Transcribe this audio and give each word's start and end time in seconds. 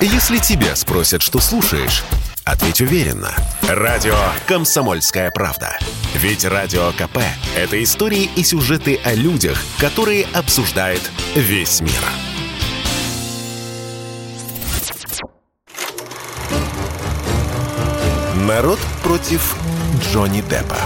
Если 0.00 0.36
тебя 0.38 0.76
спросят, 0.76 1.22
что 1.22 1.40
слушаешь, 1.40 2.04
ответь 2.44 2.82
уверенно. 2.82 3.34
Радио 3.62 4.14
«Комсомольская 4.46 5.30
правда». 5.30 5.78
Ведь 6.14 6.44
Радио 6.44 6.92
КП– 6.92 7.18
это 7.56 7.82
истории 7.82 8.28
и 8.36 8.44
сюжеты 8.44 9.00
о 9.04 9.14
людях, 9.14 9.58
которые 9.78 10.26
обсуждает 10.34 11.00
весь 11.34 11.80
мир. 11.80 11.92
Народ 18.46 18.78
против 19.02 19.56
Джонни 20.02 20.42
Деппа. 20.42 20.78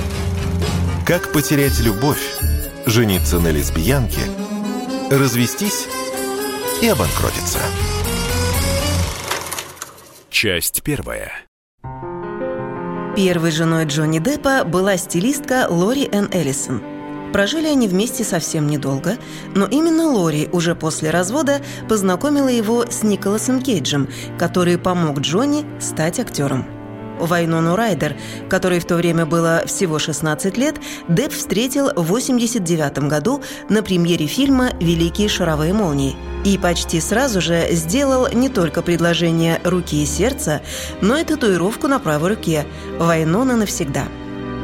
Как 1.04 1.32
потерять 1.32 1.80
любовь, 1.80 2.22
жениться 2.86 3.40
на 3.40 3.48
лесбиянке, 3.48 4.22
развестись 5.10 5.88
и 6.80 6.86
обанкротиться. 6.86 7.58
Часть 10.42 10.82
первая. 10.82 11.32
Первой 13.14 13.50
женой 13.50 13.84
Джонни 13.84 14.20
Деппа 14.20 14.64
была 14.64 14.96
стилистка 14.96 15.66
Лори 15.68 16.08
Энн 16.10 16.30
Эллисон. 16.32 16.82
Прожили 17.34 17.66
они 17.66 17.86
вместе 17.88 18.24
совсем 18.24 18.66
недолго, 18.66 19.18
но 19.54 19.66
именно 19.66 20.04
Лори 20.06 20.48
уже 20.50 20.74
после 20.74 21.10
развода 21.10 21.60
познакомила 21.90 22.48
его 22.48 22.86
с 22.86 23.02
Николасом 23.02 23.60
Кейджем, 23.60 24.08
который 24.38 24.78
помог 24.78 25.20
Джонни 25.20 25.66
стать 25.78 26.18
актером. 26.18 26.64
Вайнону 27.20 27.76
Райдер, 27.76 28.16
которой 28.48 28.80
в 28.80 28.84
то 28.84 28.96
время 28.96 29.26
было 29.26 29.62
всего 29.66 29.98
16 29.98 30.56
лет, 30.56 30.76
Депп 31.08 31.32
встретил 31.32 31.90
в 31.94 32.04
89 32.04 32.98
году 33.08 33.42
на 33.68 33.82
премьере 33.82 34.26
фильма 34.26 34.70
«Великие 34.80 35.28
шаровые 35.28 35.72
молнии». 35.72 36.16
И 36.44 36.56
почти 36.56 37.00
сразу 37.00 37.40
же 37.40 37.68
сделал 37.72 38.26
не 38.32 38.48
только 38.48 38.82
предложение 38.82 39.60
руки 39.64 40.02
и 40.02 40.06
сердца, 40.06 40.62
но 41.02 41.18
и 41.18 41.24
татуировку 41.24 41.86
на 41.86 41.98
правой 41.98 42.30
руке 42.30 42.66
«Вайнона 42.98 43.56
навсегда». 43.56 44.04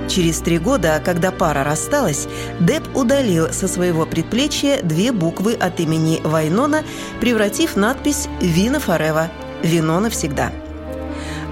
Через 0.08 0.38
три 0.38 0.58
года, 0.58 1.02
когда 1.04 1.32
пара 1.32 1.64
рассталась, 1.64 2.28
Депп 2.60 2.96
удалил 2.96 3.52
со 3.52 3.66
своего 3.66 4.06
предплечья 4.06 4.80
две 4.82 5.12
буквы 5.12 5.54
от 5.54 5.80
имени 5.80 6.20
Вайнона, 6.22 6.84
превратив 7.20 7.76
надпись 7.76 8.28
«Вина 8.40 8.78
Форева»– 8.78 9.28
«Вино 9.62 9.98
навсегда». 10.00 10.52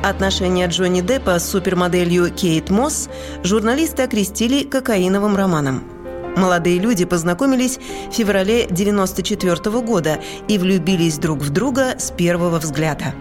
Отношения 0.04 0.66
Джонни 0.66 1.00
Деппа 1.00 1.38
с 1.38 1.48
супермоделью 1.48 2.30
Кейт 2.30 2.68
Мосс 2.68 3.08
журналисты 3.42 4.02
окрестили 4.02 4.62
кокаиновым 4.62 5.34
романом. 5.34 5.82
Молодые 6.36 6.78
люди 6.78 7.06
познакомились 7.06 7.78
в 8.10 8.12
феврале 8.12 8.64
1994 8.64 9.80
года 9.80 10.18
и 10.46 10.58
влюбились 10.58 11.16
друг 11.16 11.38
в 11.38 11.48
друга 11.48 11.98
с 11.98 12.10
первого 12.10 12.58
взгляда. 12.58 13.14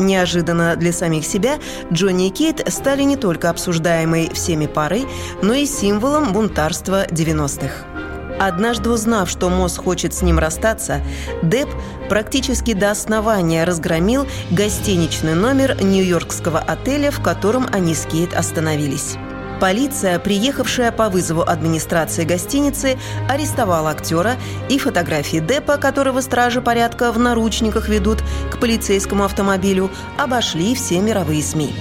Неожиданно 0.00 0.74
для 0.74 0.92
самих 0.92 1.24
себя 1.24 1.60
Джонни 1.92 2.26
и 2.26 2.30
Кейт 2.30 2.64
стали 2.66 3.02
не 3.02 3.16
только 3.16 3.48
обсуждаемой 3.48 4.28
всеми 4.34 4.66
парой, 4.66 5.06
но 5.40 5.54
и 5.54 5.66
символом 5.66 6.32
бунтарства 6.32 7.06
90-х. 7.06 7.91
Однажды 8.38 8.90
узнав, 8.90 9.30
что 9.30 9.48
Мосс 9.48 9.76
хочет 9.76 10.14
с 10.14 10.22
ним 10.22 10.38
расстаться, 10.38 11.00
Депп 11.42 11.68
практически 12.08 12.72
до 12.72 12.90
основания 12.90 13.64
разгромил 13.64 14.26
гостиничный 14.50 15.34
номер 15.34 15.82
нью-йоркского 15.82 16.58
отеля, 16.58 17.10
в 17.10 17.22
котором 17.22 17.66
они 17.72 17.94
с 17.94 18.04
Кейт 18.06 18.34
остановились. 18.34 19.16
Полиция, 19.60 20.18
приехавшая 20.18 20.90
по 20.90 21.08
вызову 21.08 21.42
администрации 21.42 22.24
гостиницы, 22.24 22.98
арестовала 23.28 23.90
актера 23.90 24.34
и 24.68 24.76
фотографии 24.76 25.38
Деппа, 25.38 25.76
которого 25.76 26.20
стражи 26.20 26.60
порядка 26.60 27.12
в 27.12 27.18
наручниках 27.20 27.88
ведут 27.88 28.18
к 28.50 28.58
полицейскому 28.58 29.22
автомобилю, 29.22 29.88
обошли 30.18 30.74
все 30.74 31.00
мировые 31.00 31.44
СМИ. 31.44 31.72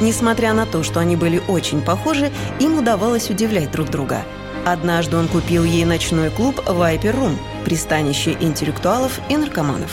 Несмотря 0.00 0.52
на 0.52 0.66
то, 0.66 0.82
что 0.82 0.98
они 0.98 1.14
были 1.14 1.40
очень 1.46 1.80
похожи, 1.80 2.32
им 2.58 2.76
удавалось 2.76 3.30
удивлять 3.30 3.70
друг 3.70 3.88
друга– 3.88 4.22
Однажды 4.66 5.16
он 5.16 5.28
купил 5.28 5.62
ей 5.62 5.84
ночной 5.84 6.28
клуб 6.28 6.60
«Вайпер 6.66 7.14
Рум»– 7.14 7.38
пристанище 7.64 8.36
интеллектуалов 8.40 9.20
и 9.28 9.36
наркоманов. 9.36 9.92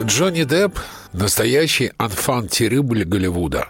Джонни 0.00 0.44
Депп– 0.44 0.78
настоящий 1.12 1.90
анфан-террибль 1.98 3.02
Голливуда. 3.02 3.66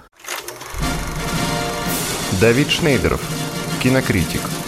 Давид 2.42 2.68
Шнейдеров, 2.68 3.22
кинокритик– 3.82 4.42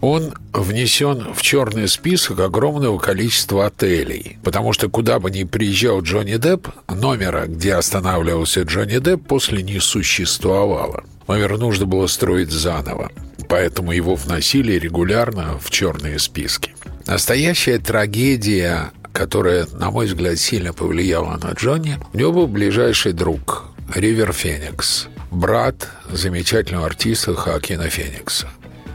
он 0.00 0.34
внесен 0.52 1.34
в 1.34 1.42
черный 1.42 1.88
список 1.88 2.40
огромного 2.40 2.98
количества 2.98 3.66
отелей. 3.66 4.38
Потому 4.42 4.72
что 4.72 4.88
куда 4.88 5.18
бы 5.18 5.30
ни 5.30 5.44
приезжал 5.44 6.00
Джонни 6.00 6.36
Депп, 6.36 6.68
номера, 6.88 7.46
где 7.46 7.74
останавливался 7.74 8.62
Джонни 8.62 8.98
Депп, 8.98 9.26
после 9.26 9.62
не 9.62 9.78
существовало. 9.80 11.04
Номер 11.28 11.58
нужно 11.58 11.86
было 11.86 12.06
строить 12.06 12.50
заново. 12.50 13.10
Поэтому 13.48 13.92
его 13.92 14.14
вносили 14.14 14.72
регулярно 14.72 15.58
в 15.60 15.70
черные 15.70 16.18
списки. 16.18 16.74
Настоящая 17.06 17.78
трагедия, 17.78 18.92
которая, 19.12 19.66
на 19.72 19.90
мой 19.90 20.06
взгляд, 20.06 20.38
сильно 20.38 20.72
повлияла 20.72 21.36
на 21.36 21.52
Джонни, 21.52 21.98
у 22.12 22.16
него 22.16 22.32
был 22.32 22.46
ближайший 22.46 23.12
друг 23.12 23.64
Ривер 23.94 24.32
Феникс, 24.32 25.08
брат 25.30 25.88
замечательного 26.10 26.86
артиста 26.86 27.34
Хакина 27.34 27.88
Феникса. 27.88 28.48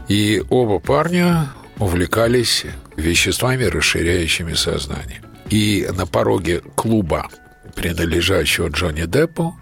И 0.08 0.42
оба 0.50 0.78
парня 0.78 1.48
увлекались 1.78 2.64
веществами, 2.96 3.64
расширяющими 3.64 4.54
сознание. 4.54 5.22
И 5.50 5.88
на 5.92 6.06
пороге 6.06 6.62
клуба, 6.74 7.28
принадлежащего 7.74 8.68
Джонни 8.68 9.04
Деппу, 9.04 9.56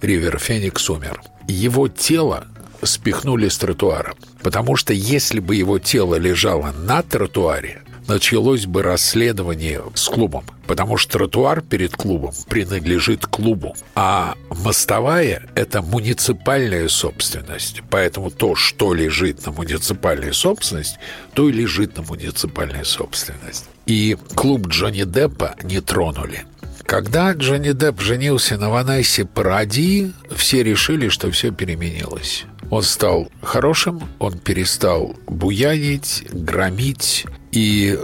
Ривер 0.00 0.38
Феникс 0.38 0.88
умер. 0.90 1.20
Его 1.46 1.88
тело 1.88 2.46
спихнули 2.82 3.48
с 3.48 3.58
тротуара. 3.58 4.14
Потому 4.42 4.76
что 4.76 4.92
если 4.92 5.40
бы 5.40 5.54
его 5.54 5.78
тело 5.78 6.14
лежало 6.14 6.72
на 6.72 7.02
тротуаре, 7.02 7.82
началось 8.08 8.66
бы 8.66 8.82
расследование 8.82 9.82
с 9.94 10.08
клубом, 10.08 10.44
потому 10.66 10.96
что 10.96 11.12
тротуар 11.18 11.62
перед 11.62 11.92
клубом 11.92 12.32
принадлежит 12.48 13.26
клубу, 13.26 13.74
а 13.94 14.34
мостовая– 14.50 15.42
это 15.54 15.82
муниципальная 15.82 16.88
собственность. 16.88 17.82
Поэтому 17.90 18.30
то, 18.30 18.54
что 18.54 18.94
лежит 18.94 19.44
на 19.46 19.52
муниципальной 19.52 20.32
собственности, 20.32 20.98
то 21.34 21.48
и 21.48 21.52
лежит 21.52 21.96
на 21.96 22.02
муниципальной 22.02 22.84
собственности. 22.84 23.66
И 23.86 24.16
клуб 24.34 24.68
Джонни 24.68 25.04
Деппа 25.04 25.54
не 25.62 25.80
тронули. 25.80 26.44
Когда 26.90 27.32
Джонни 27.32 27.70
Депп 27.70 28.00
женился 28.00 28.56
на 28.56 28.68
Ванессе 28.68 29.24
Паради, 29.24 30.12
все 30.34 30.64
решили, 30.64 31.08
что 31.08 31.30
все 31.30 31.52
переменилось. 31.52 32.46
Он 32.70 32.82
стал 32.82 33.30
хорошим, 33.42 34.02
он 34.18 34.38
перестал 34.38 35.14
буянить, 35.26 36.24
громить, 36.32 37.26
и 37.52 37.98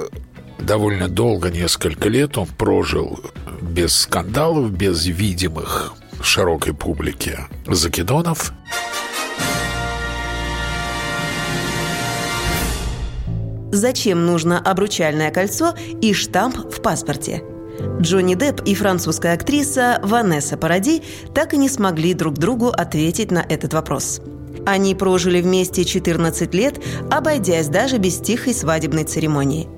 довольно 0.58 1.08
долго, 1.08 1.50
несколько 1.50 2.08
лет, 2.08 2.38
он 2.38 2.46
прожил 2.46 3.20
без 3.62 3.94
скандалов, 3.94 4.70
без 4.72 5.06
видимых 5.06 5.94
широкой 6.22 6.74
публике 6.74 7.40
закидонов. 7.66 8.52
Зачем 13.72 14.24
нужно 14.24 14.58
обручальное 14.58 15.30
кольцо 15.30 15.74
и 16.00 16.14
штамп 16.14 16.56
в 16.72 16.80
паспорте? 16.80 17.42
Джонни 18.00 18.34
Депп 18.34 18.62
и 18.62 18.74
французская 18.74 19.34
актриса 19.34 20.00
Ванесса 20.02 20.56
Паради 20.56 21.02
так 21.34 21.52
и 21.52 21.58
не 21.58 21.68
смогли 21.68 22.14
друг 22.14 22.34
другу 22.34 22.68
ответить 22.68 23.30
на 23.30 23.44
этот 23.46 23.74
вопрос– 23.74 24.22
они 24.66 24.96
прожили 24.96 25.40
вместе 25.40 25.84
14 25.84 26.52
лет, 26.52 26.74
обойдясь 27.08 27.68
даже 27.68 27.98
без 27.98 28.18
тихой 28.18 28.52
свадебной 28.52 29.04
церемонии. 29.04 29.68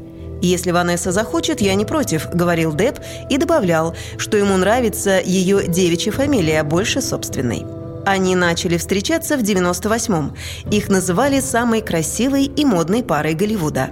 «Если 0.40 0.70
Ванесса 0.70 1.12
захочет, 1.12 1.60
я 1.60 1.74
не 1.74 1.84
против»,— 1.84 2.28
говорил 2.32 2.72
Депп 2.72 2.98
и 3.28 3.36
добавлял, 3.36 3.94
что 4.16 4.38
ему 4.38 4.56
нравится 4.56 5.20
ее 5.22 5.66
девичья 5.68 6.10
фамилия 6.10 6.62
больше 6.62 7.02
собственной. 7.02 7.66
Они 8.06 8.34
начали 8.34 8.78
встречаться 8.78 9.36
в 9.36 9.42
98-м. 9.42 10.34
Их 10.70 10.88
называли 10.88 11.40
самой 11.40 11.82
красивой 11.82 12.44
и 12.44 12.64
модной 12.64 13.02
парой 13.02 13.34
Голливуда. 13.34 13.90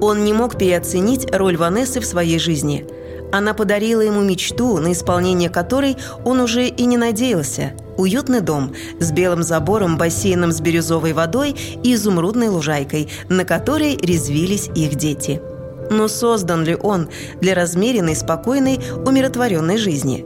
Он 0.00 0.24
не 0.24 0.32
мог 0.32 0.56
переоценить 0.56 1.34
роль 1.34 1.56
Ванессы 1.56 2.00
в 2.00 2.06
своей 2.06 2.38
жизни. 2.38 2.86
Она 3.32 3.54
подарила 3.54 4.02
ему 4.02 4.20
мечту, 4.20 4.78
на 4.78 4.92
исполнение 4.92 5.50
которой 5.50 5.96
он 6.24 6.40
уже 6.40 6.68
и 6.68 6.84
не 6.84 6.96
надеялся– 6.96 7.72
Уютный 8.02 8.40
дом 8.40 8.72
с 8.98 9.12
белым 9.12 9.44
забором, 9.44 9.96
бассейном 9.96 10.50
с 10.50 10.60
бирюзовой 10.60 11.12
водой 11.12 11.54
и 11.84 11.94
изумрудной 11.94 12.48
лужайкой, 12.48 13.08
на 13.28 13.44
которой 13.44 13.96
резвились 13.96 14.68
их 14.74 14.96
дети. 14.96 15.40
Но 15.88 16.08
создан 16.08 16.64
ли 16.64 16.74
он 16.74 17.08
для 17.40 17.54
размеренной, 17.54 18.16
спокойной, 18.16 18.80
умиротворенной 19.06 19.76
жизни? 19.76 20.24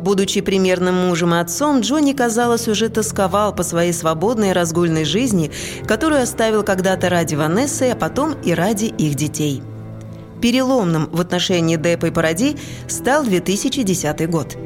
Будучи 0.00 0.40
примерным 0.40 0.94
мужем 0.94 1.34
и 1.34 1.38
отцом, 1.38 1.80
Джонни, 1.80 2.14
казалось, 2.14 2.66
уже 2.66 2.88
тосковал 2.88 3.54
по 3.54 3.62
своей 3.62 3.92
свободной 3.92 4.52
разгульной 4.54 5.04
жизни, 5.04 5.50
которую 5.86 6.22
оставил 6.22 6.62
когда-то 6.62 7.10
ради 7.10 7.34
Ванессы, 7.34 7.90
а 7.90 7.94
потом 7.94 8.40
и 8.42 8.54
ради 8.54 8.86
их 8.86 9.16
детей. 9.16 9.62
Переломным 10.40 11.10
в 11.12 11.20
отношении 11.20 11.76
Деппа 11.76 12.06
и 12.06 12.10
Паради 12.10 12.56
стал 12.88 13.22
2010 13.22 14.30
год. 14.30 14.56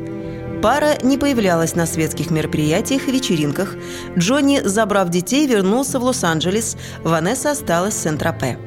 Пара 0.62 0.96
не 1.02 1.18
появлялась 1.18 1.74
на 1.74 1.86
светских 1.86 2.30
мероприятиях 2.30 3.08
и 3.08 3.10
вечеринках. 3.10 3.74
Джонни, 4.16 4.60
забрав 4.64 5.08
детей, 5.08 5.46
вернулся 5.48 5.98
в 5.98 6.04
Лос-Анджелес. 6.04 6.76
Ванесса 7.02 7.50
осталась 7.50 7.94
в 7.94 7.98
Сент-Тропе. 7.98 8.58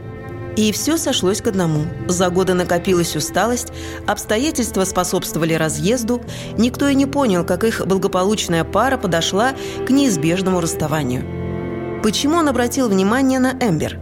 И 0.58 0.74
все 0.74 0.98
сошлось 0.98 1.42
к 1.42 1.48
одному. 1.48 1.86
За 2.08 2.30
годы 2.30 2.54
накопилась 2.54 3.16
усталость, 3.16 3.70
обстоятельства 4.08 4.84
способствовали 4.84 5.54
разъезду, 5.54 6.22
никто 6.58 6.90
и 6.90 6.96
не 6.96 7.06
понял, 7.06 7.46
как 7.46 7.64
их 7.64 7.86
благополучная 7.86 8.66
пара 8.66 8.98
подошла 8.98 9.54
к 9.86 9.90
неизбежному 9.90 10.60
расставанию. 10.60 12.02
Почему 12.04 12.38
он 12.38 12.50
обратил 12.50 12.90
внимание 12.90 13.40
на 13.40 13.54
Эмбер? 13.54 14.00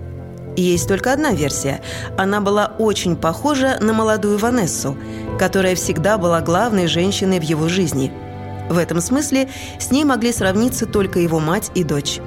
Есть 0.55 0.87
только 0.87 1.13
одна 1.13 1.31
версия. 1.31 1.81
Она 2.17 2.39
была 2.41 2.73
очень 2.77 3.15
похожа 3.15 3.77
на 3.79 3.93
молодую 3.93 4.37
Ванессу, 4.37 4.95
которая 5.39 5.75
всегда 5.75 6.17
была 6.17 6.41
главной 6.41 6.87
женщиной 6.87 7.39
в 7.39 7.43
его 7.43 7.67
жизни. 7.69 8.11
В 8.69 8.77
этом 8.77 9.01
смысле 9.01 9.49
с 9.79 9.91
ней 9.91 10.05
могли 10.05 10.31
сравниться 10.31 10.85
только 10.85 11.19
его 11.19 11.39
мать 11.39 11.71
и 11.75 11.83
дочь. 11.83 12.19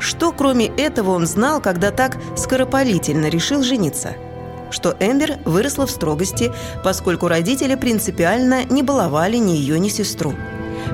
Что, 0.00 0.32
кроме 0.32 0.66
этого, 0.66 1.10
он 1.10 1.26
знал, 1.26 1.60
когда 1.60 1.90
так 1.90 2.18
скоропалительно 2.36 3.28
решил 3.28 3.62
жениться? 3.62 4.14
Что 4.70 4.96
Эмбер 4.98 5.38
выросла 5.44 5.86
в 5.86 5.90
строгости, 5.90 6.52
поскольку 6.82 7.28
родители 7.28 7.76
принципиально 7.76 8.64
не 8.64 8.82
баловали 8.82 9.36
ни 9.36 9.52
ее, 9.52 9.78
ни 9.78 9.88
сестру. 9.88 10.34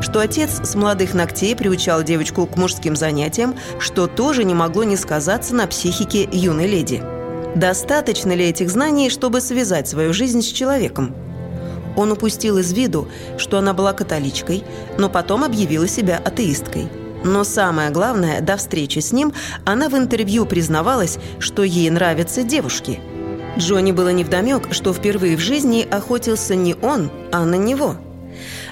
Что 0.01 0.21
отец 0.21 0.61
с 0.63 0.75
молодых 0.75 1.15
ногтей 1.15 1.57
приучал 1.57 2.03
девочку 2.03 2.47
к 2.47 2.57
мужским 2.57 2.95
занятиям, 2.95 3.57
что 3.79 4.07
тоже 4.07 4.45
не 4.45 4.55
могло 4.55 4.85
не 4.85 4.97
сказаться 4.97 5.55
на 5.55 5.67
психике 5.67 6.29
юной 6.31 6.67
леди. 6.67 7.03
Достаточно 7.55 8.33
ли 8.33 8.45
этих 8.45 8.71
знаний, 8.71 9.11
чтобы 9.11 9.41
связать 9.41 9.89
свою 9.89 10.13
жизнь 10.13 10.43
с 10.43 10.47
человеком? 10.47 11.15
Он 11.97 12.13
упустил 12.13 12.59
из 12.59 12.73
виду, 12.73 13.09
что 13.37 13.59
она 13.59 13.75
была 13.75 13.93
католичкой, 13.93 14.65
но 14.99 15.09
потом 15.09 15.45
объявила 15.45 15.89
себя 15.89 16.21
атеисткой– 16.25 16.89
но 17.23 17.45
самое 17.45 17.91
главное, 17.91 18.41
до 18.41 18.57
встречи 18.57 18.99
с 19.01 19.13
ним 19.13 19.33
она 19.65 19.89
в 19.89 19.97
интервью 19.97 20.47
признавалась, 20.47 21.19
что 21.39 21.63
ей 21.63 21.91
нравятся 21.91 22.43
девушки. 22.43 23.01
Джонни 23.59 23.93
было 23.93 24.11
невдомек, 24.11 24.73
что 24.73 24.93
впервые 24.93 25.37
в 25.37 25.41
жизни 25.41 25.87
охотился 25.91 26.55
не 26.55 26.75
он, 26.75 27.11
а 27.33 27.45
на 27.45 27.57
него. 27.57 27.97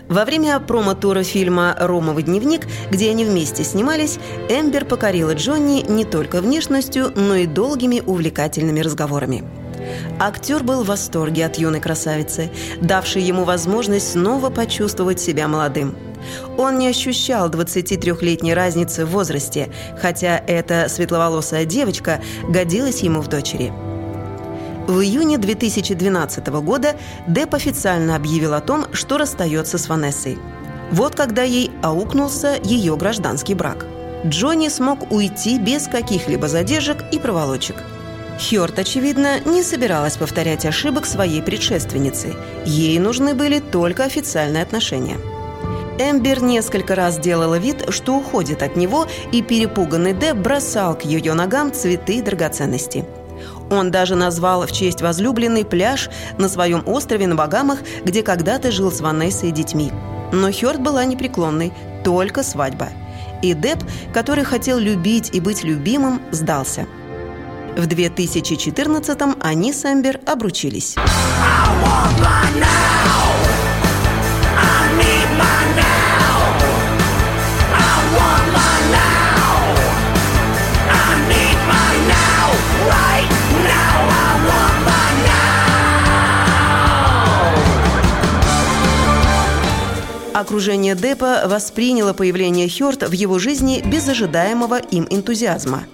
Во 0.08 0.24
время 0.24 0.58
промо-тура 0.60 1.22
фильма 1.22 1.76
«Ромовый 1.78 2.22
дневник», 2.22 2.66
где 2.90 3.10
они 3.10 3.24
вместе 3.24 3.64
снимались, 3.64 4.18
Эмбер 4.48 4.84
покорила 4.84 5.34
Джонни 5.34 5.84
не 5.88 6.04
только 6.04 6.40
внешностью, 6.40 7.12
но 7.14 7.36
и 7.36 7.46
долгими 7.46 8.02
увлекательными 8.04 8.80
разговорами. 8.80 9.44
Актер 10.18 10.62
был 10.62 10.82
в 10.82 10.86
восторге 10.88 11.46
от 11.46 11.56
юной 11.56 11.80
красавицы, 11.80 12.50
давшей 12.80 13.22
ему 13.22 13.44
возможность 13.44 14.12
снова 14.12 14.50
почувствовать 14.50 15.20
себя 15.20 15.48
молодым– 15.48 15.96
он 16.56 16.78
не 16.78 16.88
ощущал 16.88 17.50
23-летней 17.50 18.54
разницы 18.54 19.04
в 19.04 19.10
возрасте, 19.10 19.70
хотя 20.00 20.42
эта 20.46 20.88
светловолосая 20.88 21.64
девочка 21.64 22.20
годилась 22.48 23.00
ему 23.00 23.20
в 23.20 23.28
дочери. 23.28 23.72
В 24.88 25.00
июне 25.02 25.36
2012 25.36 26.46
года 26.46 26.96
Деп 27.26 27.54
официально 27.54 28.16
объявил 28.16 28.54
о 28.54 28.60
том, 28.62 28.86
что 28.94 29.18
расстается 29.18 29.76
с 29.76 29.86
Ванессой. 29.86 30.38
Вот 30.90 31.14
когда 31.14 31.42
ей 31.42 31.70
аукнулся 31.82 32.58
ее 32.64 32.96
гражданский 32.96 33.52
брак. 33.52 33.84
Джонни 34.24 34.68
смог 34.68 35.12
уйти 35.12 35.58
без 35.58 35.88
каких-либо 35.88 36.48
задержек 36.48 37.04
и 37.12 37.18
проволочек. 37.18 37.76
Хёрд, 38.40 38.78
очевидно, 38.78 39.40
не 39.44 39.62
собиралась 39.62 40.16
повторять 40.16 40.64
ошибок 40.64 41.04
своей 41.04 41.42
предшественницы. 41.42 42.34
Ей 42.64 42.98
нужны 42.98 43.34
были 43.34 43.60
только 43.60 44.04
официальные 44.04 44.62
отношения– 44.62 45.18
Эмбер 46.00 46.44
несколько 46.44 46.94
раз 46.94 47.18
делала 47.18 47.58
вид, 47.58 47.86
что 47.88 48.16
уходит 48.16 48.62
от 48.62 48.76
него, 48.76 49.08
и 49.32 49.42
перепуганный 49.42 50.12
Деб 50.12 50.36
бросал 50.36 50.96
к 50.96 51.04
ее 51.04 51.34
ногам 51.34 51.72
цветы 51.72 52.18
и 52.18 52.22
драгоценности. 52.22 53.04
Он 53.70 53.90
даже 53.90 54.14
назвал 54.14 54.66
в 54.66 54.72
честь 54.72 55.02
возлюбленный 55.02 55.64
пляж 55.64 56.08
на 56.38 56.48
своем 56.48 56.82
острове 56.86 57.26
на 57.26 57.34
Багамах, 57.34 57.80
где 58.04 58.22
когда-то 58.22 58.70
жил 58.70 58.90
с 58.90 59.00
Ванессой 59.00 59.50
и 59.50 59.52
детьми. 59.52 59.92
Но 60.32 60.50
Хёрд 60.52 60.80
была 60.80 61.04
непреклонной, 61.04 61.72
только 62.04 62.42
свадьба. 62.42 62.88
И 63.42 63.54
Деб, 63.54 63.78
который 64.12 64.44
хотел 64.44 64.78
любить 64.78 65.30
и 65.32 65.40
быть 65.40 65.64
любимым, 65.64 66.20
сдался. 66.32 66.86
В 67.76 67.86
2014-м 67.86 69.36
они 69.40 69.72
с 69.72 69.84
Эмбер 69.84 70.20
обручились. 70.26 70.96
Окружение 90.38 90.94
Депа 90.94 91.42
восприняло 91.46 92.12
появление 92.12 92.68
Хёрд 92.68 93.02
в 93.08 93.10
его 93.10 93.40
жизни 93.40 93.82
без 93.84 94.08
ожидаемого 94.08 94.78
им 94.78 95.04
энтузиазма. 95.10 95.88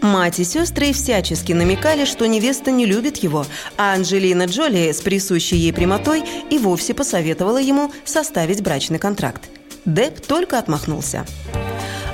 Мать 0.00 0.38
и 0.38 0.44
сестры 0.44 0.92
всячески 0.92 1.52
намекали, 1.52 2.04
что 2.04 2.28
невеста 2.28 2.70
не 2.70 2.86
любит 2.86 3.16
его, 3.16 3.44
а 3.76 3.94
Анджелина 3.94 4.44
Джоли 4.44 4.92
с 4.92 5.00
присущей 5.00 5.56
ей 5.56 5.72
прямотой 5.72 6.22
и 6.48 6.58
вовсе 6.58 6.94
посоветовала 6.94 7.58
ему 7.58 7.90
составить 8.04 8.62
брачный 8.62 9.00
контракт. 9.00 9.42
Деп 9.84 10.24
только 10.24 10.60
отмахнулся. 10.60 11.26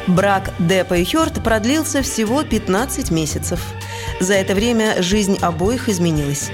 Брак 0.07 0.55
Депа 0.59 0.95
и 0.95 1.05
Хёрд 1.05 1.45
продлился 1.45 2.01
всего 2.01 2.45
15 2.45 3.11
месяцев. 3.11 3.61
За 4.21 4.33
это 4.33 4.55
время 4.55 5.03
жизнь 5.03 5.37
обоих 5.43 5.91
изменилась. 5.91 6.51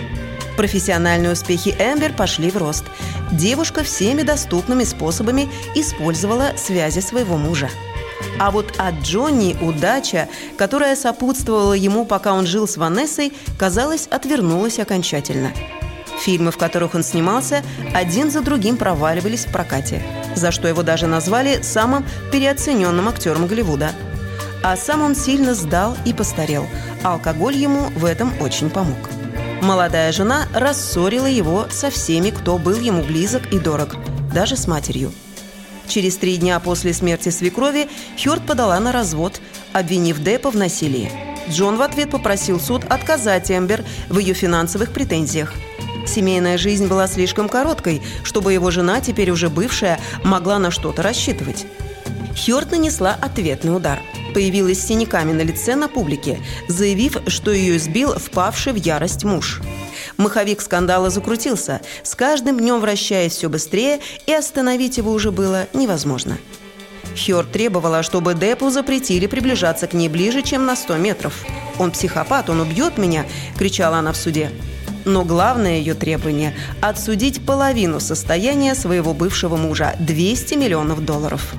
Профессиональные 0.57 1.33
успехи 1.33 1.75
Эмбер 1.79 2.13
пошли 2.13 2.51
в 2.51 2.57
рост. 2.57 2.85
Девушка 3.33 3.83
всеми 3.83 4.23
доступными 4.23 4.85
способами 4.85 5.49
использовала 5.75 6.53
связи 6.57 7.01
своего 7.01 7.37
мужа. 7.37 7.71
А 8.39 8.51
вот 8.51 8.75
от 8.79 9.01
Джонни 9.03 9.57
удача, 9.61 10.29
которая 10.57 10.97
сопутствовала 10.97 11.73
ему, 11.73 12.05
пока 12.05 12.35
он 12.35 12.47
жил 12.47 12.67
с 12.67 12.77
Ванессой, 12.77 13.33
казалось, 13.59 14.07
отвернулась 14.11 14.79
окончательно. 14.79 15.53
Фильмы, 16.21 16.51
в 16.51 16.59
которых 16.59 16.95
он 16.95 17.03
снимался, 17.03 17.63
один 17.95 18.31
за 18.31 18.43
другим 18.43 18.77
проваливались 18.77 19.47
в 19.47 19.53
прокате, 19.53 20.03
за 20.37 20.53
что 20.53 20.69
его 20.69 20.83
даже 20.83 21.07
назвали 21.07 21.63
самым 21.63 22.05
переоцененным 22.31 23.09
актером 23.09 23.47
Голливуда. 23.47 23.93
А 24.63 24.77
сам 24.77 25.03
он 25.03 25.15
сильно 25.15 25.55
сдал 25.55 25.97
и 26.05 26.13
постарел. 26.13 26.67
Алкоголь 27.03 27.57
ему 27.57 27.87
в 27.97 28.05
этом 28.05 28.33
очень 28.41 28.69
помог. 28.69 28.99
Молодая 29.63 30.11
жена 30.11 30.49
рассорила 30.55 31.27
его 31.27 31.67
со 31.71 31.91
всеми, 31.91 32.31
кто 32.31 32.57
был 32.57 32.81
ему 32.81 33.03
близок 33.03 33.53
и 33.53 33.59
дорог, 33.59 33.95
даже 34.33 34.57
с 34.57 34.67
матерью. 34.67 35.13
Через 35.87 36.17
три 36.17 36.39
дня 36.39 36.59
после 36.61 36.95
смерти 36.95 37.29
свекрови 37.29 37.89
Хёрд 38.17 38.47
подала 38.47 38.81
на 38.81 38.91
развод, 38.91 39.41
обвинив 39.75 40.23
Деппа 40.23 40.51
в 40.51 40.57
насилии. 40.57 41.13
Джон 41.51 41.77
в 41.77 41.83
ответ 41.83 42.11
попросил 42.11 42.59
суд 42.59 42.85
отказать 42.89 43.51
Эмбер 43.51 43.85
в 44.09 44.19
ее 44.19 44.33
финансовых 44.33 44.93
претензиях. 44.93 45.53
Семейная 46.07 46.57
жизнь 46.57 46.87
была 46.87 47.07
слишком 47.07 47.49
короткой, 47.49 48.01
чтобы 48.23 48.55
его 48.55 48.71
жена, 48.71 49.01
теперь 49.01 49.31
уже 49.31 49.51
бывшая, 49.51 50.01
могла 50.25 50.59
на 50.59 50.71
что-то 50.71 51.03
рассчитывать. 51.03 51.67
Хёрд 52.35 52.71
нанесла 52.71 53.15
ответный 53.21 53.77
удар– 53.77 54.01
появилась 54.33 54.81
с 54.81 54.87
синяками 54.87 55.33
на 55.33 55.43
лице 55.43 55.75
на 55.75 55.89
публике, 55.89 56.39
заявив, 56.69 57.19
что 57.27 57.51
ее 57.51 57.77
избил 57.77 58.15
впавший 58.15 58.73
в 58.73 58.77
ярость 58.77 59.25
муж. 59.25 59.61
Маховик 60.17 60.61
скандала 60.61 61.11
закрутился, 61.11 61.81
с 62.03 62.15
каждым 62.15 62.59
днем 62.59 62.81
вращаясь 62.81 63.33
все 63.33 63.49
быстрее, 63.49 64.01
и 64.27 64.33
остановить 64.33 64.99
его 64.99 65.13
уже 65.13 65.31
было 65.31 65.67
невозможно. 65.73 66.39
Хёр 67.17 67.45
требовала, 67.45 68.03
чтобы 68.03 68.35
Депу 68.35 68.71
запретили 68.71 69.27
приближаться 69.27 69.87
к 69.87 69.95
ней 69.95 70.09
ближе, 70.09 70.43
чем 70.43 70.65
на 70.65 70.77
100 70.77 70.97
метров. 70.97 71.45
«Он 71.79 71.91
психопат, 71.91 72.51
он 72.51 72.61
убьет 72.61 72.99
меня!»– 72.99 73.27
кричала 73.59 73.99
она 73.99 74.13
в 74.13 74.17
суде. 74.17 74.51
Но 75.05 75.25
главное 75.25 75.79
ее 75.79 75.95
требование– 75.95 76.55
отсудить 76.81 77.45
половину 77.45 78.01
состояния 78.01 78.75
своего 78.75 79.15
бывшего 79.15 79.57
мужа– 79.57 79.95
200 79.99 80.55
миллионов 80.55 81.05
долларов. 81.05 81.55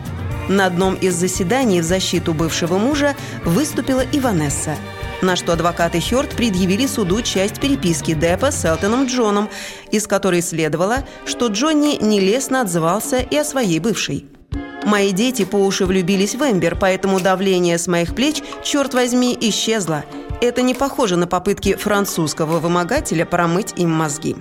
На 0.51 0.65
одном 0.65 0.95
из 0.95 1.15
заседаний 1.15 1.79
в 1.79 1.85
защиту 1.85 2.33
бывшего 2.33 2.77
мужа 2.77 3.15
выступила 3.45 4.01
и 4.01 4.19
Ванесса. 4.19 4.75
На 5.21 5.37
что 5.37 5.53
адвокаты 5.53 6.01
Хёрд 6.01 6.31
предъявили 6.31 6.87
суду 6.87 7.21
часть 7.21 7.61
переписки 7.61 8.13
Деппа 8.13 8.51
с 8.51 8.65
Элтоном 8.65 9.05
Джоном, 9.05 9.47
из 9.91 10.07
которой 10.07 10.41
следовало, 10.41 11.05
что 11.25 11.47
Джонни 11.47 11.97
нелестно 12.03 12.61
отзывался 12.61 13.19
и 13.19 13.37
о 13.37 13.45
своей 13.45 13.79
бывшей. 13.79 14.25
Мои 14.83 15.13
дети 15.13 15.45
по 15.45 15.55
уши 15.55 15.85
влюбились 15.85 16.35
в 16.35 16.43
Эмбер, 16.43 16.75
поэтому 16.77 17.21
давление 17.21 17.77
с 17.77 17.87
моих 17.87 18.13
плеч, 18.13 18.43
черт 18.61 18.93
возьми, 18.93 19.37
исчезло. 19.39 20.03
Это 20.41 20.63
не 20.63 20.73
похоже 20.73 21.15
на 21.15 21.27
попытки 21.27 21.75
французского 21.75 22.59
вымогателя 22.59 23.25
промыть 23.25 23.73
им 23.77 23.91
мозги. 23.91 24.35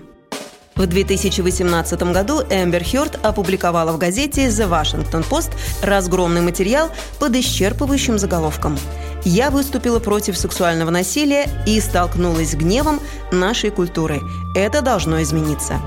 В 0.81 0.87
2018 0.87 2.03
году 2.05 2.41
Эмбер 2.49 2.83
Хёрд 2.83 3.19
опубликовала 3.23 3.93
в 3.93 3.99
газете 3.99 4.47
The 4.47 4.67
Washington 4.67 5.29
Post 5.29 5.51
разгромный 5.83 6.41
материал 6.41 6.89
под 7.19 7.37
исчерпывающим 7.37 8.17
заголовком 8.17 8.79
«Я 9.23 9.51
выступила 9.51 9.99
против 9.99 10.39
сексуального 10.39 10.89
насилия 10.89 11.51
и 11.67 11.79
столкнулась 11.83 12.53
с 12.53 12.55
гневом 12.55 12.99
нашей 13.31 13.69
культуры. 13.69 14.23
Это 14.55 14.81
должно 14.81 15.21
измениться». 15.21 15.83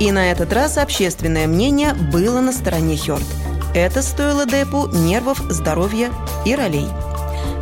И 0.00 0.10
на 0.10 0.32
этот 0.32 0.54
раз 0.54 0.78
общественное 0.78 1.46
мнение 1.46 1.92
было 1.92 2.40
на 2.40 2.52
стороне 2.52 2.96
Хёрд. 2.96 3.26
Это 3.74 4.00
стоило 4.00 4.46
Деппу 4.46 4.88
нервов, 4.90 5.38
здоровья 5.50 6.10
и 6.46 6.54
ролей. 6.54 6.86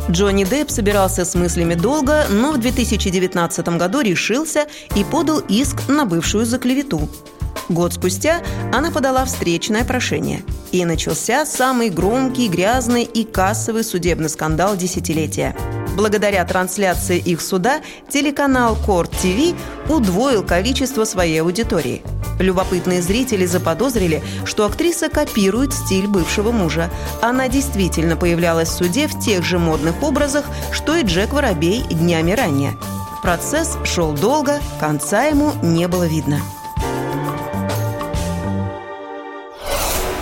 Джонни 0.09 0.45
Депп 0.45 0.69
собирался 0.69 1.25
с 1.25 1.35
мыслями 1.35 1.73
долго, 1.73 2.25
но 2.29 2.51
в 2.51 2.59
2019 2.59 3.67
году 3.77 3.99
решился 4.01 4.67
и 4.95 5.03
подал 5.03 5.39
иск 5.39 5.89
на 5.89 6.05
бывшую 6.05 6.45
за 6.45 6.59
клевету. 6.59 7.09
Год 7.67 7.93
спустя 7.93 8.41
она 8.73 8.91
подала 8.91 9.25
встречное 9.25 9.83
прошение. 9.83 10.43
И 10.71 10.85
начался 10.85 11.45
самый 11.45 11.89
громкий, 11.89 12.47
грязный 12.47 13.03
и 13.03 13.25
кассовый 13.25 13.83
судебный 13.83 14.29
скандал 14.29 14.77
десятилетия– 14.77 15.55
Благодаря 15.97 16.45
трансляции 16.45 17.17
их 17.17 17.41
суда 17.41 17.81
телеканал 18.07 18.75
Корт 18.75 19.09
ТВ 19.09 19.55
удвоил 19.89 20.43
количество 20.43 21.05
своей 21.05 21.41
аудитории. 21.41 22.03
Любопытные 22.39 23.01
зрители 23.01 23.47
заподозрили, 23.47 24.21
что 24.45 24.67
актриса 24.67 25.09
копирует 25.09 25.73
стиль 25.73 26.05
бывшего 26.05 26.51
мужа. 26.51 26.91
Она 27.23 27.47
действительно 27.47 28.15
появлялась 28.15 28.69
в 28.69 28.73
суде 28.73 29.07
в 29.07 29.19
тех 29.19 29.43
же 29.43 29.57
модных 29.57 30.03
образах, 30.03 30.45
что 30.71 30.95
и 30.95 31.01
Джек 31.01 31.33
Воробей 31.33 31.81
днями 31.89 32.33
ранее. 32.33 32.77
Процесс 33.23 33.75
шел 33.83 34.13
долго, 34.13 34.59
конца 34.79 35.23
ему 35.23 35.51
не 35.63 35.87
было 35.87 36.05
видно. 36.05 36.39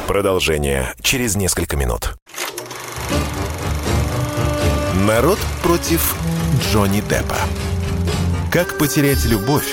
Продолжение 0.07 0.93
через 1.01 1.35
несколько 1.35 1.75
минут. 1.75 2.15
Народ 5.05 5.37
против 5.61 6.15
Джонни 6.59 6.99
Деппа. 6.99 7.37
Как 8.51 8.79
потерять 8.79 9.23
любовь, 9.25 9.67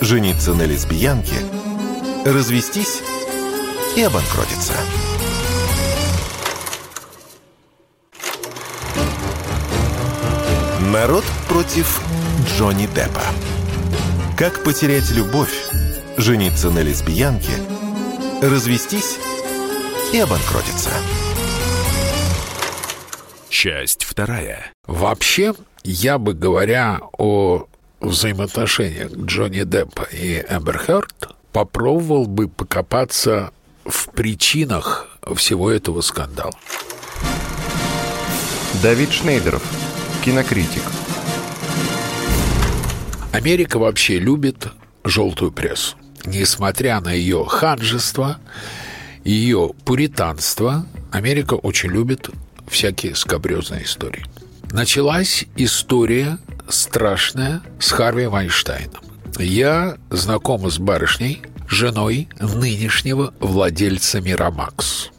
жениться 0.00 0.52
на 0.52 0.62
лесбиянке, 0.62 1.36
развестись 2.24 3.00
и 3.94 4.02
обанкротиться. 4.02 4.72
Народ 10.80 11.24
против 11.48 12.00
Джонни 12.48 12.86
Деппа. 12.86 13.22
Как 14.36 14.64
потерять 14.64 15.08
любовь, 15.12 15.54
жениться 16.16 16.70
на 16.70 16.80
лесбиянке, 16.80 17.52
развестись 18.42 19.18
и 20.12 20.18
обанкротиться. 20.18 20.90
Часть 23.54 24.02
вторая. 24.02 24.72
Вообще, 24.84 25.54
я 25.84 26.18
бы 26.18 26.34
говоря 26.34 26.98
о 27.16 27.68
взаимоотношениях 28.00 29.12
Джонни 29.12 29.62
Деппа 29.62 30.08
и 30.10 30.44
Эмбер 30.50 30.76
Хёрд, 30.76 31.36
попробовал 31.52 32.26
бы 32.26 32.48
покопаться 32.48 33.52
в 33.84 34.10
причинах 34.10 35.06
всего 35.36 35.70
этого 35.70 36.00
скандала. 36.00 36.52
Давид 38.82 39.12
Шнейдеров, 39.12 39.62
кинокритик. 40.24 40.82
Америка 43.30 43.78
вообще 43.78 44.18
любит 44.18 44.66
желтую 45.04 45.52
прессу. 45.52 45.96
Несмотря 46.24 47.00
на 47.00 47.12
ее 47.12 47.44
ханжество, 47.46 48.40
ее 49.22 49.70
пуританство, 49.84 50.84
Америка 51.12 51.54
очень 51.54 51.90
любит 51.90 52.30
всякие 52.68 53.14
скобрезные 53.14 53.84
истории. 53.84 54.24
Началась 54.70 55.44
история 55.56 56.38
страшная 56.68 57.62
с 57.78 57.90
Харви 57.90 58.26
Вайнштейном. 58.26 59.02
Я 59.38 59.96
знакома 60.10 60.70
с 60.70 60.78
барышней, 60.78 61.42
женой 61.68 62.28
нынешнего 62.40 63.34
владельца 63.40 64.20
Мирамакс. 64.20 65.10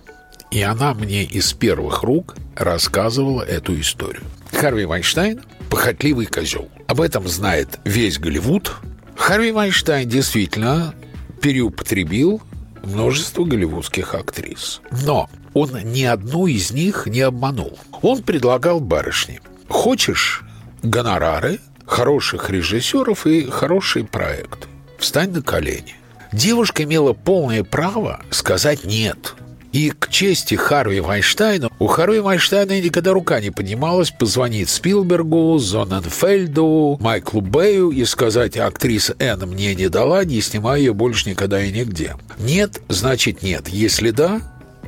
И 0.52 0.62
она 0.62 0.94
мне 0.94 1.24
из 1.24 1.54
первых 1.54 2.04
рук 2.04 2.36
рассказывала 2.56 3.42
эту 3.42 3.80
историю. 3.80 4.24
Харви 4.52 4.86
Вайнштейн– 4.86 5.42
похотливый 5.70 6.28
козел. 6.28 6.70
Об 6.88 7.02
этом 7.02 7.28
знает 7.28 7.80
весь 7.84 8.20
Голливуд. 8.20 8.74
Харви 9.18 9.52
Вайнштейн 9.52 10.08
действительно 10.08 10.94
переупотребил 11.42 12.42
множество 12.86 13.44
голливудских 13.44 14.14
актрис. 14.14 14.82
Но 15.04 15.30
он 15.54 15.72
ни 15.84 16.04
одну 16.04 16.48
из 16.48 16.72
них 16.72 17.08
не 17.08 17.22
обманул. 17.22 17.78
Он 18.02 18.22
предлагал 18.22 18.80
барышне. 18.80 19.42
Хочешь 19.68 20.44
гонорары, 20.84 21.60
хороших 21.86 22.50
режиссеров 22.50 23.26
и 23.28 23.50
хороший 23.50 24.04
проект? 24.04 24.68
Встань 24.98 25.32
на 25.32 25.42
колени. 25.42 25.96
Девушка 26.32 26.84
имела 26.84 27.14
полное 27.14 27.64
право 27.64 28.22
сказать 28.30 28.84
«нет». 28.84 29.36
И 29.76 29.90
к 29.90 30.08
чести 30.08 30.56
Харви 30.56 31.02
Вайнштейна, 31.02 31.70
у 31.80 31.88
Харви 31.88 32.22
Вайнштейна 32.22 32.80
никогда 32.80 33.12
рука 33.12 33.42
не 33.42 33.52
поднималась 33.52 34.10
позвонить 34.10 34.70
Спилбергу, 34.70 35.58
Зоненфельду, 35.58 36.98
Майклу 37.02 37.42
Бэю 37.42 37.90
и 37.90 38.06
сказать, 38.06 38.56
актриса 38.56 39.18
Энн 39.20 39.50
мне 39.50 39.76
не 39.76 39.90
дала, 39.90 40.24
не 40.24 40.40
снимаю 40.40 40.80
ее 40.82 40.94
больше 40.94 41.30
никогда 41.30 41.62
и 41.62 41.74
нигде. 41.74 42.16
Нет, 42.40 42.82
значит 42.88 43.44
нет. 43.44 43.68
Если 43.68 44.12
да, 44.12 44.40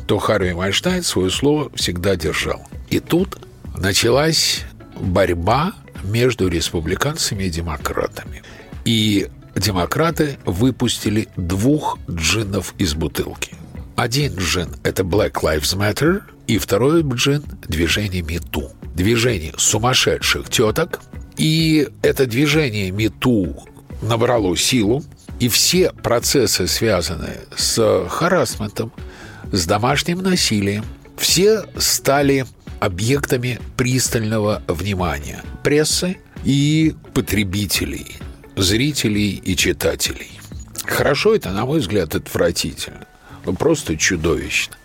то 0.08 0.20
Харви 0.20 0.54
Вайнштейн 0.54 1.04
свое 1.04 1.32
слово 1.32 1.70
всегда 1.76 2.16
держал. 2.16 2.66
И 2.90 3.02
тут 3.02 3.40
началась 3.76 4.62
борьба 4.98 5.74
между 6.06 6.48
республиканцами 6.48 7.44
и 7.44 7.50
демократами. 7.50 8.42
И 8.86 9.28
демократы 9.54 10.38
выпустили 10.46 11.28
двух 11.36 12.00
джинов 12.10 12.74
из 12.78 12.94
бутылки. 12.94 13.58
Один 13.98 14.36
джин– 14.36 14.70
это 14.84 15.02
Black 15.02 15.42
Lives 15.42 15.76
Matter, 15.76 16.22
и 16.46 16.60
второй 16.60 17.02
джин– 17.02 17.44
движение 17.68 18.22
МИТУ. 18.22 18.72
Движение 18.94 19.56
сумасшедших 19.58 20.50
теток. 20.52 21.02
И 21.36 21.90
это 22.04 22.28
движение 22.28 22.92
МИТУ 22.92 23.58
набрало 24.04 24.56
силу, 24.56 25.04
и 25.40 25.50
все 25.50 25.92
процессы, 25.92 26.68
связанные 26.68 27.40
с 27.56 28.08
харасментом, 28.08 28.94
с 29.52 29.66
домашним 29.66 30.20
насилием. 30.20 30.86
Все 31.18 31.64
стали 31.78 32.46
объектами 32.80 33.60
пристального 33.78 34.62
внимания 34.68 35.42
прессы 35.64 36.18
и 36.44 36.94
потребителей, 37.16 38.18
зрителей 38.56 39.42
и 39.44 39.56
читателей. 39.56 40.40
Хорошо 40.86 41.34
это, 41.34 41.50
на 41.50 41.66
мой 41.66 41.80
взгляд, 41.80 42.14
отвратительно. 42.14 43.07
Ну, 43.48 43.54
просто 43.54 43.98
чудовищно. 43.98 44.76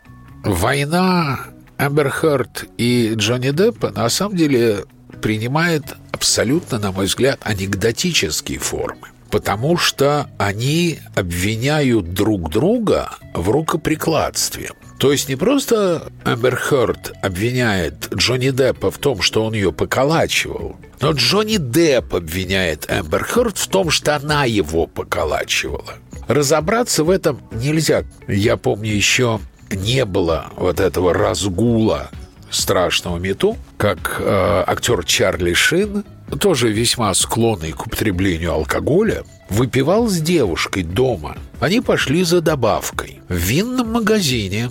Война 0.44 1.40
Амбер 1.76 2.10
Хёрд 2.10 2.64
и 2.78 3.12
Джонни 3.16 3.50
Деппа 3.50 3.90
на 3.90 4.08
самом 4.08 4.36
деле 4.36 4.84
принимает 5.20 5.96
абсолютно, 6.12 6.78
на 6.78 6.92
мой 6.92 7.06
взгляд, 7.06 7.40
анекдотические 7.42 8.58
формы 8.58 9.08
потому 9.32 9.78
что 9.78 10.28
они 10.36 10.98
обвиняют 11.14 12.12
друг 12.12 12.50
друга 12.50 13.12
в 13.32 13.48
рукоприкладстве. 13.48 14.72
То 14.98 15.10
есть 15.10 15.30
не 15.30 15.36
просто 15.36 16.12
Амбер 16.22 16.54
Хёрд 16.54 17.12
обвиняет 17.22 18.12
Джонни 18.14 18.50
Деппа 18.50 18.90
в 18.90 18.98
том, 18.98 19.22
что 19.22 19.46
он 19.46 19.54
ее 19.54 19.72
поколачивал, 19.72 20.76
но 21.00 21.12
Джонни 21.12 21.56
Депп 21.56 22.14
обвиняет 22.14 22.88
Амбер 22.90 23.24
Хёрд 23.24 23.56
в 23.56 23.66
том, 23.68 23.90
что 23.90 24.14
она 24.14 24.44
его 24.44 24.86
поколачивала. 24.86 25.94
Разобраться 26.32 27.04
в 27.04 27.10
этом 27.10 27.42
нельзя. 27.52 28.04
Я 28.26 28.56
помню, 28.56 28.90
еще 28.90 29.38
не 29.70 30.06
было 30.06 30.46
вот 30.56 30.80
этого 30.80 31.12
разгула 31.12 32.10
страшного 32.48 33.18
мету, 33.18 33.58
как 33.76 34.16
э, 34.18 34.64
актер 34.66 35.04
Чарли 35.04 35.52
Шин 35.52 36.04
тоже 36.40 36.72
весьма 36.72 37.12
склонный 37.12 37.72
к 37.72 37.86
употреблению 37.86 38.54
алкоголя, 38.54 39.24
выпивал 39.50 40.08
с 40.08 40.20
девушкой 40.20 40.84
дома. 40.84 41.36
Они 41.60 41.82
пошли 41.82 42.24
за 42.24 42.40
добавкой. 42.40 43.20
В 43.28 43.34
винном 43.34 43.92
магазине 43.92 44.70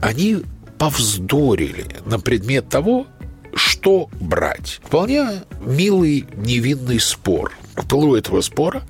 они 0.00 0.38
повздорили 0.76 1.86
на 2.04 2.18
предмет 2.18 2.68
того, 2.68 3.06
что 3.54 4.08
брать. 4.20 4.80
Вполне 4.84 5.44
милый 5.60 6.26
невинный 6.34 6.98
спор. 6.98 7.52
В 7.76 7.86
пылу 7.86 8.16
этого 8.16 8.40
спора 8.40 8.82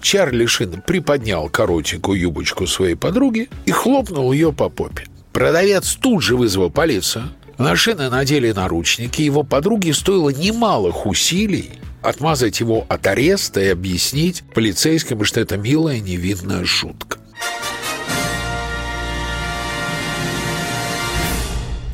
Чарли 0.00 0.46
Шин 0.46 0.82
приподнял 0.86 1.48
коротенькую 1.48 2.20
юбочку 2.20 2.66
своей 2.66 2.94
подруги 2.94 3.48
и 3.66 3.70
хлопнул 3.70 4.32
ее 4.32 4.52
по 4.52 4.68
попе. 4.68 5.04
Продавец 5.32 5.96
тут 6.00 6.22
же 6.22 6.36
вызвал 6.36 6.70
полицию. 6.70 7.24
На 7.58 7.74
Шина 7.76 8.08
надели 8.08 8.52
наручники. 8.52 9.22
Его 9.22 9.42
подруге 9.42 9.92
стоило 9.92 10.30
немалых 10.30 11.06
усилий 11.06 11.72
отмазать 12.02 12.60
его 12.60 12.86
от 12.88 13.06
ареста 13.06 13.60
и 13.60 13.68
объяснить 13.68 14.44
полицейским, 14.54 15.24
что 15.24 15.40
это 15.40 15.56
милая 15.56 16.00
невинная 16.00 16.64
шутка. 16.64 17.18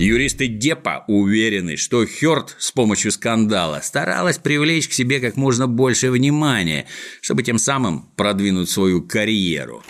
Юристы 0.05 0.49
Депа 0.49 1.05
уверены, 1.09 1.77
что 1.77 2.05
Хёрд 2.07 2.57
с 2.59 2.73
помощью 2.73 3.11
скандала 3.11 3.81
старалась 3.83 4.37
привлечь 4.37 4.89
к 4.89 4.93
себе 4.93 5.19
как 5.19 5.37
можно 5.37 5.67
больше 5.67 6.11
внимания, 6.11 6.87
чтобы 7.23 7.43
тем 7.43 7.59
самым 7.59 8.11
продвинуть 8.15 8.69
свою 8.69 9.01
карьеру. 9.03 9.83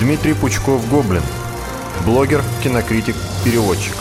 Дмитрий 0.00 0.34
Пучков-Гоблин. 0.34 1.22
Блогер, 2.04 2.42
кинокритик, 2.64 3.14
переводчик. 3.44 3.94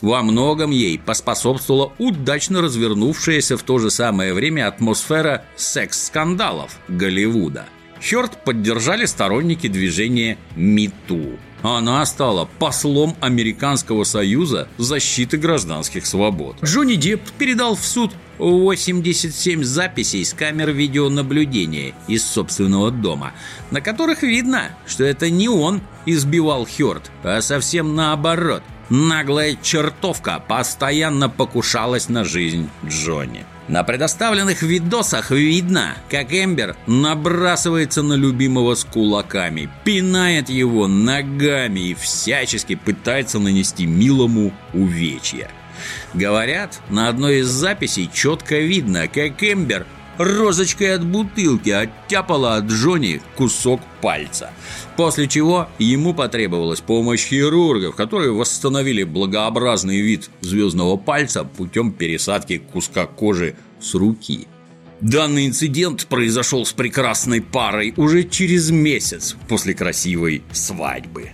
Во 0.00 0.22
многом 0.22 0.70
ей 0.70 0.96
поспособствовала 0.98 1.92
удачно 1.98 2.62
развернувшаяся 2.62 3.56
в 3.56 3.64
то 3.64 3.78
же 3.78 3.90
самое 3.90 4.32
время 4.32 4.68
атмосфера 4.68 5.44
секс-скандалов 5.56 6.78
Голливуда. 6.86 7.66
Хёрд 8.00 8.44
поддержали 8.44 9.04
сторонники 9.06 9.66
движения 9.66 10.38
«Миту», 10.56 11.36
она 11.62 12.04
стала 12.06 12.48
послом 12.58 13.16
Американского 13.20 14.04
союза 14.04 14.68
защиты 14.78 15.36
гражданских 15.36 16.06
свобод. 16.06 16.56
Джонни 16.64 16.94
Депп 16.94 17.22
передал 17.38 17.74
в 17.74 17.84
суд 17.84 18.12
87 18.38 19.62
записей 19.62 20.24
с 20.24 20.32
камер 20.32 20.70
видеонаблюдения 20.70 21.94
из 22.08 22.24
собственного 22.24 22.90
дома, 22.90 23.32
на 23.70 23.80
которых 23.80 24.22
видно, 24.22 24.70
что 24.86 25.04
это 25.04 25.30
не 25.30 25.48
он 25.48 25.82
избивал 26.06 26.66
Хёрд, 26.66 27.10
а 27.22 27.40
совсем 27.40 27.94
наоборот. 27.94 28.62
Наглая 28.88 29.56
чертовка 29.62 30.42
постоянно 30.48 31.28
покушалась 31.28 32.08
на 32.08 32.24
жизнь 32.24 32.68
Джонни. 32.84 33.44
На 33.70 33.84
предоставленных 33.84 34.62
видосах 34.62 35.30
видно, 35.30 35.94
как 36.10 36.32
Эмбер 36.32 36.74
набрасывается 36.88 38.02
на 38.02 38.14
любимого 38.14 38.74
с 38.74 38.82
кулаками, 38.82 39.70
пинает 39.84 40.48
его 40.48 40.88
ногами 40.88 41.90
и 41.90 41.94
всячески 41.94 42.74
пытается 42.74 43.38
нанести 43.38 43.86
милому 43.86 44.52
увечья. 44.74 45.52
Говорят, 46.14 46.80
на 46.88 47.08
одной 47.08 47.38
из 47.38 47.46
записей 47.46 48.10
четко 48.12 48.58
видно, 48.58 49.06
как 49.06 49.40
Эмбер 49.40 49.86
розочкой 50.20 50.94
от 50.94 51.04
бутылки 51.04 51.70
оттяпала 51.70 52.56
от 52.56 52.66
Джонни 52.66 53.22
кусок 53.36 53.80
пальца. 54.02 54.50
После 54.96 55.26
чего 55.26 55.68
ему 55.78 56.12
потребовалась 56.12 56.80
помощь 56.80 57.26
хирургов, 57.26 57.96
которые 57.96 58.32
восстановили 58.32 59.02
благообразный 59.02 60.00
вид 60.00 60.30
звездного 60.42 60.96
пальца 60.96 61.44
путем 61.44 61.92
пересадки 61.92 62.58
куска 62.58 63.06
кожи 63.06 63.56
с 63.80 63.94
руки. 63.94 64.46
Данный 65.00 65.46
инцидент 65.46 66.06
произошел 66.06 66.66
с 66.66 66.72
прекрасной 66.74 67.40
парой 67.40 67.94
уже 67.96 68.24
через 68.24 68.70
месяц 68.70 69.34
после 69.48 69.72
красивой 69.72 70.42
свадьбы. 70.52 71.30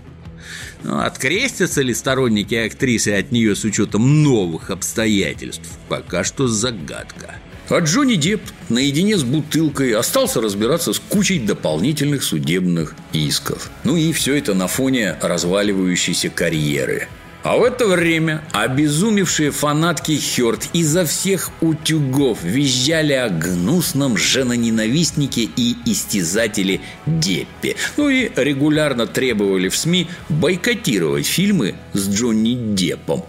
Но 0.85 1.00
открестятся 1.00 1.83
ли 1.83 1.93
сторонники 1.93 2.55
актрисы 2.55 3.09
от 3.09 3.33
нее 3.33 3.57
с 3.57 3.64
учетом 3.64 4.23
новых 4.23 4.71
обстоятельств, 4.71 5.69
пока 5.88 6.23
что 6.23 6.47
загадка. 6.47 7.35
А 7.68 7.80
Джонни 7.80 8.14
Депп 8.14 8.42
наедине 8.68 9.16
с 9.16 9.25
бутылкой 9.25 9.92
остался 9.92 10.40
разбираться 10.40 10.92
с 10.92 11.00
кучей 11.00 11.40
дополнительных 11.40 12.23
судебных 12.23 12.94
исков. 13.12 13.70
Ну 13.82 13.96
и 13.96 14.12
все 14.12 14.37
это 14.37 14.54
на 14.54 14.68
фоне 14.68 15.16
разваливающейся 15.20 16.30
карьеры. 16.30 17.08
А 17.42 17.56
в 17.58 17.64
это 17.64 17.87
время 17.87 18.42
обезумевшие 18.52 19.50
фанатки 19.50 20.18
Хёрд 20.18 20.68
изо 20.73 21.04
всех 21.04 21.50
утюгов 21.61 22.42
визжали 22.42 23.12
о 23.12 23.28
гнусном 23.28 24.16
женоненавистнике 24.16 25.42
и 25.56 25.76
истязателе 25.87 26.81
Деппе. 27.07 27.76
Ну 27.96 28.09
и 28.09 28.31
регулярно 28.35 29.07
требовали 29.07 29.68
в 29.68 29.76
СМИ 29.76 30.09
бойкотировать 30.29 31.26
фильмы 31.26 31.74
с 31.92 32.09
Джонни 32.09 32.74
Деппом. 32.74 33.24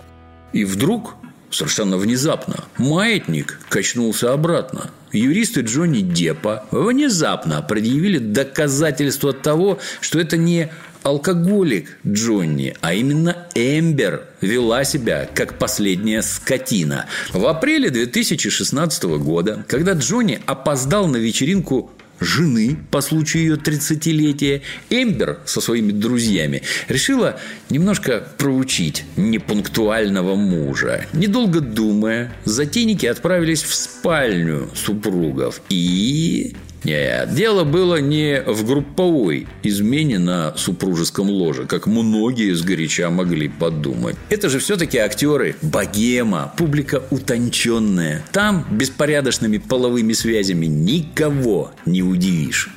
И 0.51 0.63
вдруг 0.63 1.16
Совершенно 1.49 1.97
внезапно. 1.97 2.65
Маятник 2.77 3.59
качнулся 3.69 4.33
обратно. 4.33 4.91
Юристы 5.11 5.61
Джонни 5.61 6.01
Деппа 6.01 6.65
внезапно 6.71 7.61
предъявили 7.61 8.17
доказательства 8.17 9.31
того, 9.31 9.79
что 10.01 10.19
это 10.19 10.35
не 10.35 10.69
алкоголик 11.03 11.97
Джонни, 12.05 12.75
а 12.81 12.93
именно 12.93 13.47
Эмбер 13.55 14.25
вела 14.41 14.83
себя 14.83 15.29
как 15.33 15.57
последняя 15.57 16.21
скотина. 16.21 17.05
В 17.31 17.45
апреле 17.45 17.89
2016 17.89 19.03
года, 19.03 19.63
когда 19.67 19.93
Джонни 19.93 20.41
опоздал 20.45 21.07
на 21.07 21.17
вечеринку 21.17 21.91
жены 22.19 22.77
по 22.91 23.01
случаю 23.01 23.43
ее 23.43 23.55
30-летия, 23.55 24.61
Эмбер 24.89 25.39
со 25.45 25.61
своими 25.61 25.91
друзьями 25.91 26.61
решила 26.87 27.39
немножко 27.69 28.27
проучить 28.37 29.03
непунктуального 29.15 30.35
мужа. 30.35 31.05
Недолго 31.13 31.61
думая, 31.61 32.33
затейники 32.45 33.05
отправились 33.05 33.63
в 33.63 33.73
спальню 33.73 34.69
супругов 34.75 35.61
и 35.69 36.55
нет, 36.83 37.33
дело 37.33 37.63
было 37.63 37.99
не 37.99 38.41
в 38.45 38.65
групповой 38.65 39.47
измене 39.63 40.19
на 40.19 40.55
супружеском 40.55 41.29
ложе, 41.29 41.65
как 41.65 41.87
многие 41.87 42.53
сгоряча 42.53 43.09
могли 43.09 43.49
подумать. 43.49 44.15
Это 44.29 44.49
же 44.49 44.59
все-таки 44.59 44.97
актеры, 44.97 45.55
богема, 45.61 46.53
публика 46.57 47.03
утонченная. 47.09 48.23
Там 48.31 48.65
беспорядочными 48.69 49.57
половыми 49.57 50.13
связями 50.13 50.67
никого 50.67 51.71
не 51.85 52.03
удивишь. 52.03 52.69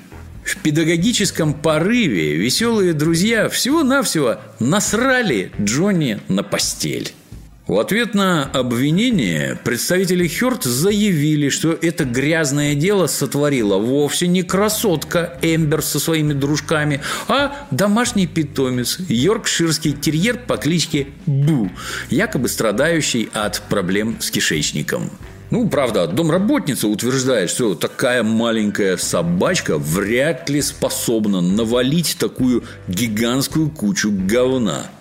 В 0.43 0.57
педагогическом 0.57 1.55
порыве 1.55 2.35
веселые 2.35 2.93
друзья 2.93 3.49
всего-навсего 3.49 4.39
насрали 4.59 5.53
Джонни 5.61 6.21
на 6.29 6.43
постель. 6.43 7.13
В 7.71 7.79
ответ 7.79 8.15
на 8.15 8.47
обвинение 8.47 9.57
представители 9.63 10.27
Хёрд 10.27 10.65
заявили, 10.65 11.51
что 11.51 11.71
это 11.71 12.05
грязное 12.05 12.75
дело 12.75 13.07
сотворила 13.07 13.79
вовсе 13.79 14.27
не 14.27 14.43
красотка 14.43 15.39
Эмбер 15.41 15.81
со 15.81 16.01
своими 16.01 16.33
дружками, 16.33 17.01
а 17.29 17.69
домашний 17.71 18.27
питомец, 18.27 18.99
йоркширский 19.09 19.93
терьер 19.93 20.37
по 20.49 20.57
кличке 20.57 21.07
Бу, 21.27 21.71
якобы 22.11 22.49
страдающий 22.49 23.31
от 23.35 23.63
проблем 23.69 24.17
с 24.19 24.33
кишечником. 24.33 25.09
Ну, 25.51 25.69
правда, 25.69 26.09
домработница 26.09 26.89
утверждает, 26.89 27.51
что 27.51 27.77
такая 27.77 28.25
маленькая 28.25 28.97
собачка 28.97 29.79
вряд 29.79 30.51
ли 30.51 30.61
способна 30.61 31.41
навалить 31.41 32.17
такую 32.19 32.65
гигантскую 32.89 33.71
кучу 33.71 34.11
говна– 34.11 34.87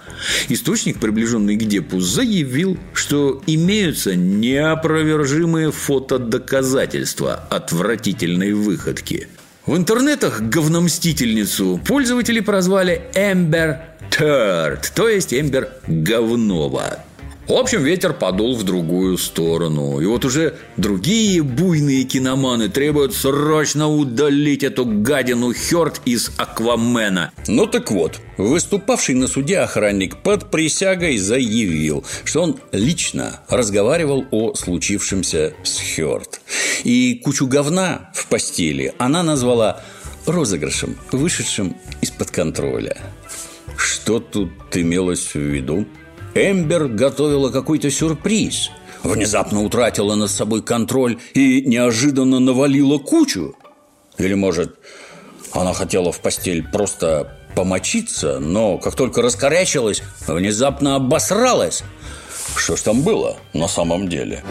Источник, 0.50 1.00
приближенный 1.00 1.56
к 1.56 1.64
Депу, 1.64 2.00
заявил, 2.00 2.78
что 2.94 3.42
имеются 3.48 4.16
неопровержимые 4.16 5.72
фотодоказательства 5.72 7.36
отвратительной 7.50 8.54
выходки. 8.54 9.28
В 9.66 9.76
интернетах 9.76 10.42
говномстительницу 10.42 11.80
пользователи 11.86 12.40
прозвали 12.40 13.04
Эмбер 13.14 13.82
Терд, 14.10 14.92
то 14.96 15.08
есть 15.08 15.34
Эмбер 15.34 15.70
Говнова. 15.88 17.04
В 17.50 17.54
общем, 17.54 17.84
ветер 17.84 18.14
подул 18.14 18.56
в 18.56 18.62
другую 18.64 19.18
сторону. 19.18 20.00
И 20.00 20.06
вот 20.06 20.24
уже 20.24 20.54
другие 20.78 21.42
буйные 21.42 22.04
киноманы 22.04 22.70
требуют 22.70 23.16
срочно 23.16 23.90
удалить 23.90 24.62
эту 24.62 24.86
гадину 24.86 25.52
Хёрд 25.56 26.00
из 26.06 26.30
Аквамена. 26.38 27.32
Ну 27.48 27.66
так 27.66 27.90
вот, 27.90 28.20
выступавший 28.38 29.16
на 29.16 29.28
суде 29.28 29.58
охранник 29.58 30.18
под 30.18 30.52
присягой 30.52 31.18
заявил, 31.18 32.06
что 32.24 32.44
он 32.44 32.60
лично 32.72 33.40
разговаривал 33.50 34.28
о 34.30 34.54
случившемся 34.54 35.54
с 35.64 35.80
Хёрд. 35.80 36.42
И 36.84 37.16
кучу 37.16 37.48
говна 37.48 38.12
в 38.14 38.28
постели 38.28 38.94
она 39.00 39.24
назвала 39.24 39.82
розыгрышем, 40.28 40.98
вышедшим 41.12 41.76
из-под 42.02 42.30
контроля. 42.30 42.96
Что 43.76 44.20
тут 44.20 44.52
имелось 44.76 45.34
в 45.34 45.40
виду? 45.40 45.88
Эмбер 46.36 46.88
готовила 46.88 47.50
какой-то 47.50 47.90
сюрприз. 47.90 48.72
Внезапно 49.04 49.64
утратила 49.64 50.16
над 50.16 50.30
собой 50.30 50.62
контроль 50.62 51.18
и 51.34 51.62
неожиданно 51.62 52.40
навалила 52.40 52.98
кучу. 52.98 53.56
Или, 54.18 54.34
может, 54.34 54.76
она 55.54 55.74
хотела 55.74 56.12
в 56.12 56.20
постель 56.20 56.64
просто 56.68 57.36
помочиться, 57.56 58.40
но 58.40 58.78
как 58.78 58.96
только 58.96 59.22
раскорячилась, 59.22 60.04
внезапно 60.28 60.96
обосралась. 60.96 61.84
Что 62.56 62.76
ж 62.76 62.82
там 62.82 63.02
было 63.02 63.38
на 63.54 63.68
самом 63.68 64.10
деле? 64.10 64.44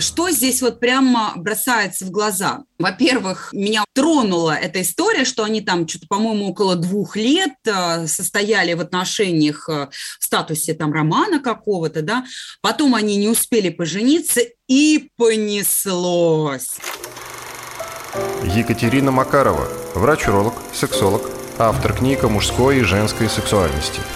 Что 0.00 0.30
здесь 0.30 0.62
вот 0.62 0.80
прямо 0.80 1.32
бросается 1.36 2.04
в 2.04 2.10
глаза? 2.10 2.60
Во-первых, 2.78 3.50
меня 3.52 3.84
тронула 3.94 4.52
эта 4.52 4.82
история, 4.82 5.24
что 5.24 5.44
они 5.44 5.60
там 5.60 5.88
что-то, 5.88 6.06
по-моему, 6.08 6.48
около 6.48 6.76
двух 6.76 7.16
лет 7.16 7.54
э, 7.64 8.06
состояли 8.06 8.74
в 8.74 8.80
отношениях 8.80 9.68
э, 9.68 9.88
в 10.20 10.24
статусе 10.24 10.74
там 10.74 10.92
романа 10.92 11.40
какого-то, 11.40 12.02
да. 12.02 12.24
Потом 12.60 12.94
они 12.94 13.16
не 13.16 13.28
успели 13.28 13.70
пожениться 13.70 14.40
и 14.68 15.10
понеслось. 15.16 16.76
Екатерина 18.44 19.10
Макарова, 19.10 19.68
врач-уролог, 19.94 20.54
сексолог, 20.72 21.22
автор 21.58 21.92
книг 21.92 22.24
о 22.24 22.28
мужской 22.28 22.78
и 22.78 22.82
женской 22.82 23.28
сексуальности– 23.28 24.00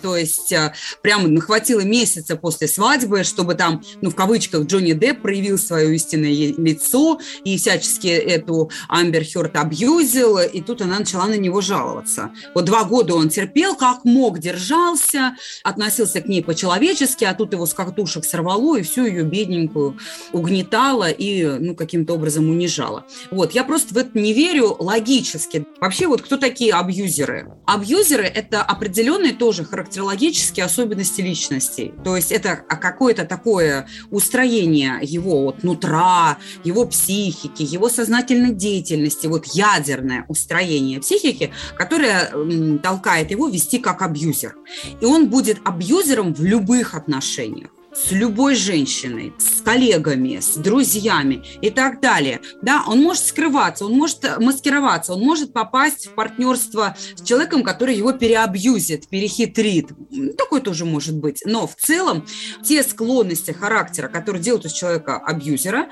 то 0.00 0.16
есть 0.16 0.52
э, 0.52 0.72
прямо 1.02 1.40
хватило 1.40 1.80
месяца 1.80 2.36
после 2.36 2.68
свадьбы, 2.68 3.24
чтобы 3.24 3.54
там, 3.54 3.82
ну, 4.00 4.10
в 4.10 4.14
кавычках, 4.14 4.66
Джонни 4.66 4.92
Депп 4.92 5.22
проявил 5.22 5.58
свое 5.58 5.94
истинное 5.94 6.30
лицо 6.30 7.20
и 7.44 7.56
всячески 7.56 8.08
эту 8.08 8.70
Амбер 8.88 9.24
Хёрд 9.24 9.56
абьюзил, 9.56 10.38
и 10.38 10.60
тут 10.60 10.82
она 10.82 10.98
начала 10.98 11.26
на 11.26 11.36
него 11.36 11.60
жаловаться. 11.60 12.30
Вот 12.54 12.64
два 12.64 12.84
года 12.84 13.14
он 13.14 13.28
терпел, 13.28 13.76
как 13.76 14.04
мог, 14.04 14.38
держался, 14.38 15.36
относился 15.62 16.20
к 16.20 16.26
ней 16.26 16.42
по-человечески, 16.42 17.24
а 17.24 17.34
тут 17.34 17.52
его 17.52 17.66
с 17.66 17.74
картушек 17.74 18.24
сорвало, 18.24 18.76
и 18.76 18.82
всю 18.82 19.06
ее 19.06 19.22
бедненькую 19.22 19.98
угнетало 20.32 21.10
и, 21.10 21.44
ну, 21.44 21.74
каким-то 21.74 22.14
образом 22.14 22.48
унижало. 22.48 23.04
Вот, 23.30 23.52
я 23.52 23.64
просто 23.64 23.94
в 23.94 23.98
это 23.98 24.18
не 24.18 24.32
верю 24.32 24.76
логически. 24.78 25.66
Вообще, 25.80 26.06
вот 26.06 26.22
кто 26.22 26.36
такие 26.36 26.72
абьюзеры? 26.72 27.52
Абьюзеры– 27.66 28.24
это 28.34 28.62
определенные 28.62 29.32
тоже 29.32 29.64
характеристики 29.64 29.89
характерологические 29.90 30.66
особенности 30.66 31.20
личностей. 31.20 31.92
То 32.04 32.14
есть 32.16 32.30
это 32.30 32.56
какое-то 32.56 33.24
такое 33.24 33.88
устроение 34.10 34.98
его 35.02 35.42
вот 35.42 35.64
нутра, 35.64 36.38
его 36.62 36.86
психики, 36.86 37.62
его 37.62 37.88
сознательной 37.88 38.54
деятельности, 38.54 39.26
вот 39.26 39.46
ядерное 39.46 40.24
устроение 40.28 41.00
психики, 41.00 41.52
которое 41.76 42.30
толкает 42.78 43.32
его 43.32 43.48
вести 43.48 43.78
как 43.78 44.02
абьюзер. 44.02 44.56
И 45.00 45.04
он 45.04 45.28
будет 45.28 45.58
абьюзером 45.64 46.34
в 46.34 46.42
любых 46.44 46.94
отношениях 46.94 47.70
с 47.92 48.12
любой 48.12 48.54
женщиной, 48.54 49.32
с 49.38 49.60
коллегами, 49.62 50.38
с 50.40 50.54
друзьями 50.56 51.44
и 51.60 51.70
так 51.70 52.00
далее. 52.00 52.40
Да, 52.62 52.84
он 52.86 53.00
может 53.02 53.24
скрываться, 53.26 53.84
он 53.84 53.92
может 53.92 54.38
маскироваться, 54.38 55.14
он 55.14 55.20
может 55.20 55.52
попасть 55.52 56.06
в 56.06 56.14
партнерство 56.14 56.96
с 57.16 57.22
человеком, 57.22 57.62
который 57.62 57.96
его 57.96 58.12
переабьюзит, 58.12 59.08
перехитрит. 59.08 59.88
Такое 60.36 60.60
тоже 60.60 60.84
может 60.84 61.16
быть. 61.16 61.42
Но 61.44 61.66
в 61.66 61.74
целом 61.76 62.26
те 62.62 62.82
склонности 62.82 63.50
характера, 63.50 64.08
которые 64.08 64.42
делают 64.42 64.66
из 64.66 64.72
человека 64.72 65.16
абьюзера, 65.16 65.88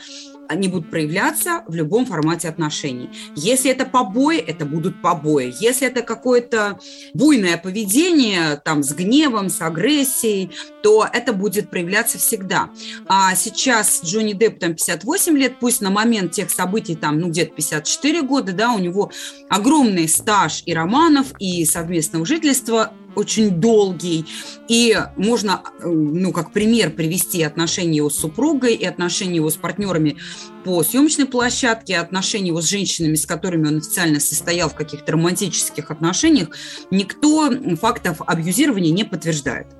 они 0.49 0.69
будут 0.69 0.91
проявляться 0.91 1.63
в 1.69 1.75
любом 1.75 2.07
формате 2.07 2.49
отношений. 2.49 3.11
Если 3.37 3.71
это 3.71 3.85
побои, 3.85 4.39
это 4.39 4.65
будут 4.65 5.01
побои. 5.01 5.55
Если 5.61 5.87
это 5.87 6.03
какое-то 6.03 6.79
буйное 7.15 7.57
поведение, 7.59 8.61
там, 8.65 8.83
с 8.83 8.93
гневом, 8.93 9.51
с 9.51 9.61
агрессией, 9.61 10.51
то 10.83 11.07
это 11.13 11.33
будет 11.33 11.71
проявляться 11.71 12.19
всегда. 12.19 12.71
А 13.07 13.35
сейчас 13.35 14.01
Джонни 14.05 14.33
Депп 14.33 14.59
там 14.59 14.75
58 14.75 15.37
лет, 15.37 15.59
пусть 15.61 15.81
на 15.81 15.91
момент 15.91 16.33
тех 16.33 16.51
событий 16.51 16.97
там, 16.97 17.21
ну, 17.21 17.29
где-то 17.29 17.55
54 17.55 18.23
года, 18.23 18.53
да, 18.53 18.73
у 18.73 18.79
него 18.79 19.11
огромный 19.49 20.09
стаж 20.09 20.63
и 20.65 20.75
романов, 20.75 21.27
и 21.39 21.65
совместного 21.65 22.25
жительства, 22.25 22.93
очень 23.14 23.51
долгий. 23.51 24.27
И 24.68 24.97
можно, 25.16 25.62
ну, 25.83 26.33
как 26.33 26.53
пример 26.53 26.90
привести 26.90 27.42
отношения 27.42 27.97
его 27.97 28.11
с 28.11 28.18
супругой 28.18 28.75
и 28.75 28.85
отношения 28.85 29.37
его 29.37 29.51
с 29.51 29.57
партнерами 29.57 30.16
по 30.64 30.83
съемочной 30.83 31.27
площадке, 31.27 31.97
отношения 31.97 32.49
его 32.49 32.61
с 32.61 32.68
женщинами, 32.68 33.14
с 33.14 33.27
которыми 33.27 33.68
он 33.68 33.79
официально 33.79 34.21
состоял 34.21 34.68
в 34.68 34.75
каких-то 34.75 35.12
романтических 35.12 35.90
отношениях, 35.90 36.51
никто 36.90 37.51
фактов 37.77 38.21
абьюзирования 38.27 38.92
не 38.92 39.05
подтверждает 39.05 39.78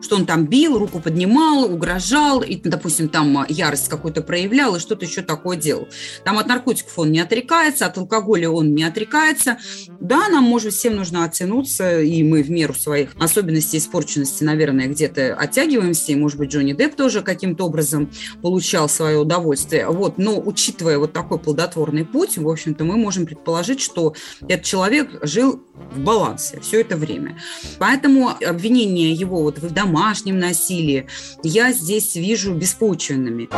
что 0.00 0.16
он 0.16 0.26
там 0.26 0.46
бил, 0.46 0.78
руку 0.78 1.00
поднимал, 1.00 1.64
угрожал, 1.64 2.42
и, 2.42 2.56
допустим, 2.56 3.08
там 3.08 3.44
ярость 3.48 3.88
какую-то 3.88 4.22
проявлял 4.22 4.76
и 4.76 4.80
что-то 4.80 5.04
еще 5.04 5.22
такое 5.22 5.56
делал. 5.56 5.88
Там 6.24 6.38
от 6.38 6.46
наркотиков 6.46 6.98
он 6.98 7.12
не 7.12 7.20
отрекается, 7.20 7.86
от 7.86 7.98
алкоголя 7.98 8.50
он 8.50 8.74
не 8.74 8.84
отрекается. 8.84 9.58
Да, 10.00 10.28
нам, 10.28 10.44
может, 10.44 10.72
всем 10.72 10.96
нужно 10.96 11.24
оттянуться, 11.24 12.00
и 12.00 12.22
мы 12.22 12.42
в 12.42 12.50
меру 12.50 12.74
своих 12.74 13.10
особенностей 13.18 13.78
испорченности, 13.78 14.44
наверное, 14.44 14.88
где-то 14.88 15.34
оттягиваемся, 15.34 16.12
и, 16.12 16.16
может 16.16 16.38
быть, 16.38 16.50
Джонни 16.50 16.72
Депп 16.72 16.96
тоже 16.96 17.22
каким-то 17.22 17.64
образом 17.64 18.10
получал 18.42 18.88
свое 18.88 19.18
удовольствие. 19.18 19.88
Вот, 19.88 20.18
но 20.18 20.40
учитывая 20.40 20.98
вот 20.98 21.12
такой 21.12 21.38
плодотворный 21.38 22.04
путь, 22.04 22.38
в 22.38 22.48
общем-то, 22.48 22.84
мы 22.84 22.96
можем 22.96 23.26
предположить, 23.26 23.80
что 23.80 24.14
этот 24.46 24.64
человек 24.64 25.18
жил 25.22 25.62
в 25.92 26.00
балансе 26.00 26.60
все 26.60 26.80
это 26.80 26.96
время. 26.96 27.38
Поэтому 27.78 28.30
обвинение 28.44 29.12
его 29.12 29.42
вот 29.42 29.58
в 29.58 29.72
домашнем 29.88 30.38
насилии 30.38 31.06
я 31.42 31.72
здесь 31.72 32.14
вижу 32.14 32.52
беспочвенными. 32.52 33.48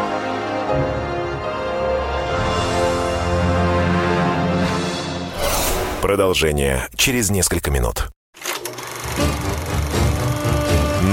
Продолжение 6.00 6.88
через 6.94 7.30
несколько 7.30 7.70
минут. 7.70 8.08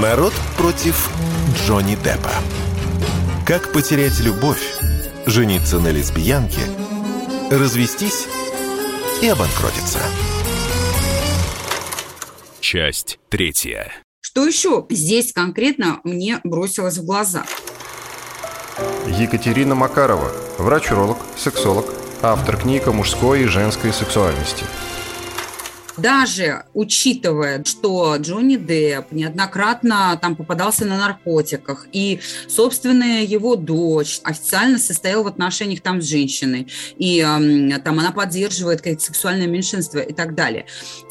Народ 0.01 0.33
против 0.57 1.09
Джонни 1.55 1.95
Деппа. 1.95 2.31
Как 3.45 3.73
потерять 3.73 4.19
любовь, 4.19 4.61
жениться 5.25 5.79
на 5.79 5.87
лесбиянке, 5.87 6.61
развестись 7.49 8.27
и 9.21 9.27
обанкротиться. 9.27 9.99
Часть 12.59 13.19
третья. 13.29 13.91
Что 14.37 14.45
еще 14.45 14.85
здесь 14.91 15.33
конкретно 15.33 15.99
мне 16.03 16.39
бросилось 16.43 16.99
в 16.99 17.05
глаза? 17.05 17.43
Екатерина 19.07 19.73
Макарова, 19.73 20.31
врач-уролог, 20.59 21.17
сексолог, 21.35 21.87
автор 22.21 22.55
книг 22.55 22.87
о 22.87 22.91
мужской 22.91 23.41
и 23.41 23.45
женской 23.45 23.91
сексуальности– 23.91 24.63
даже 25.97 26.65
учитывая, 26.73 27.63
что 27.63 28.15
Джонни 28.17 28.55
Депп 28.55 29.11
неоднократно 29.11 30.17
там 30.21 30.35
попадался 30.35 30.85
на 30.85 30.97
наркотиках, 30.97 31.87
и 31.91 32.19
собственная 32.47 33.23
его 33.23 33.55
дочь 33.55 34.19
официально 34.23 34.77
состояла 34.77 35.23
в 35.23 35.27
отношениях 35.27 35.81
там 35.81 36.01
с 36.01 36.05
женщиной, 36.05 36.67
и 36.97 37.21
там 37.83 37.99
она 37.99 38.11
поддерживает 38.11 38.79
какое-то 38.79 39.03
сексуальное 39.03 39.47
меньшинство 39.47 39.99
и 39.99 40.13
так 40.13 40.35
далее. 40.35 40.65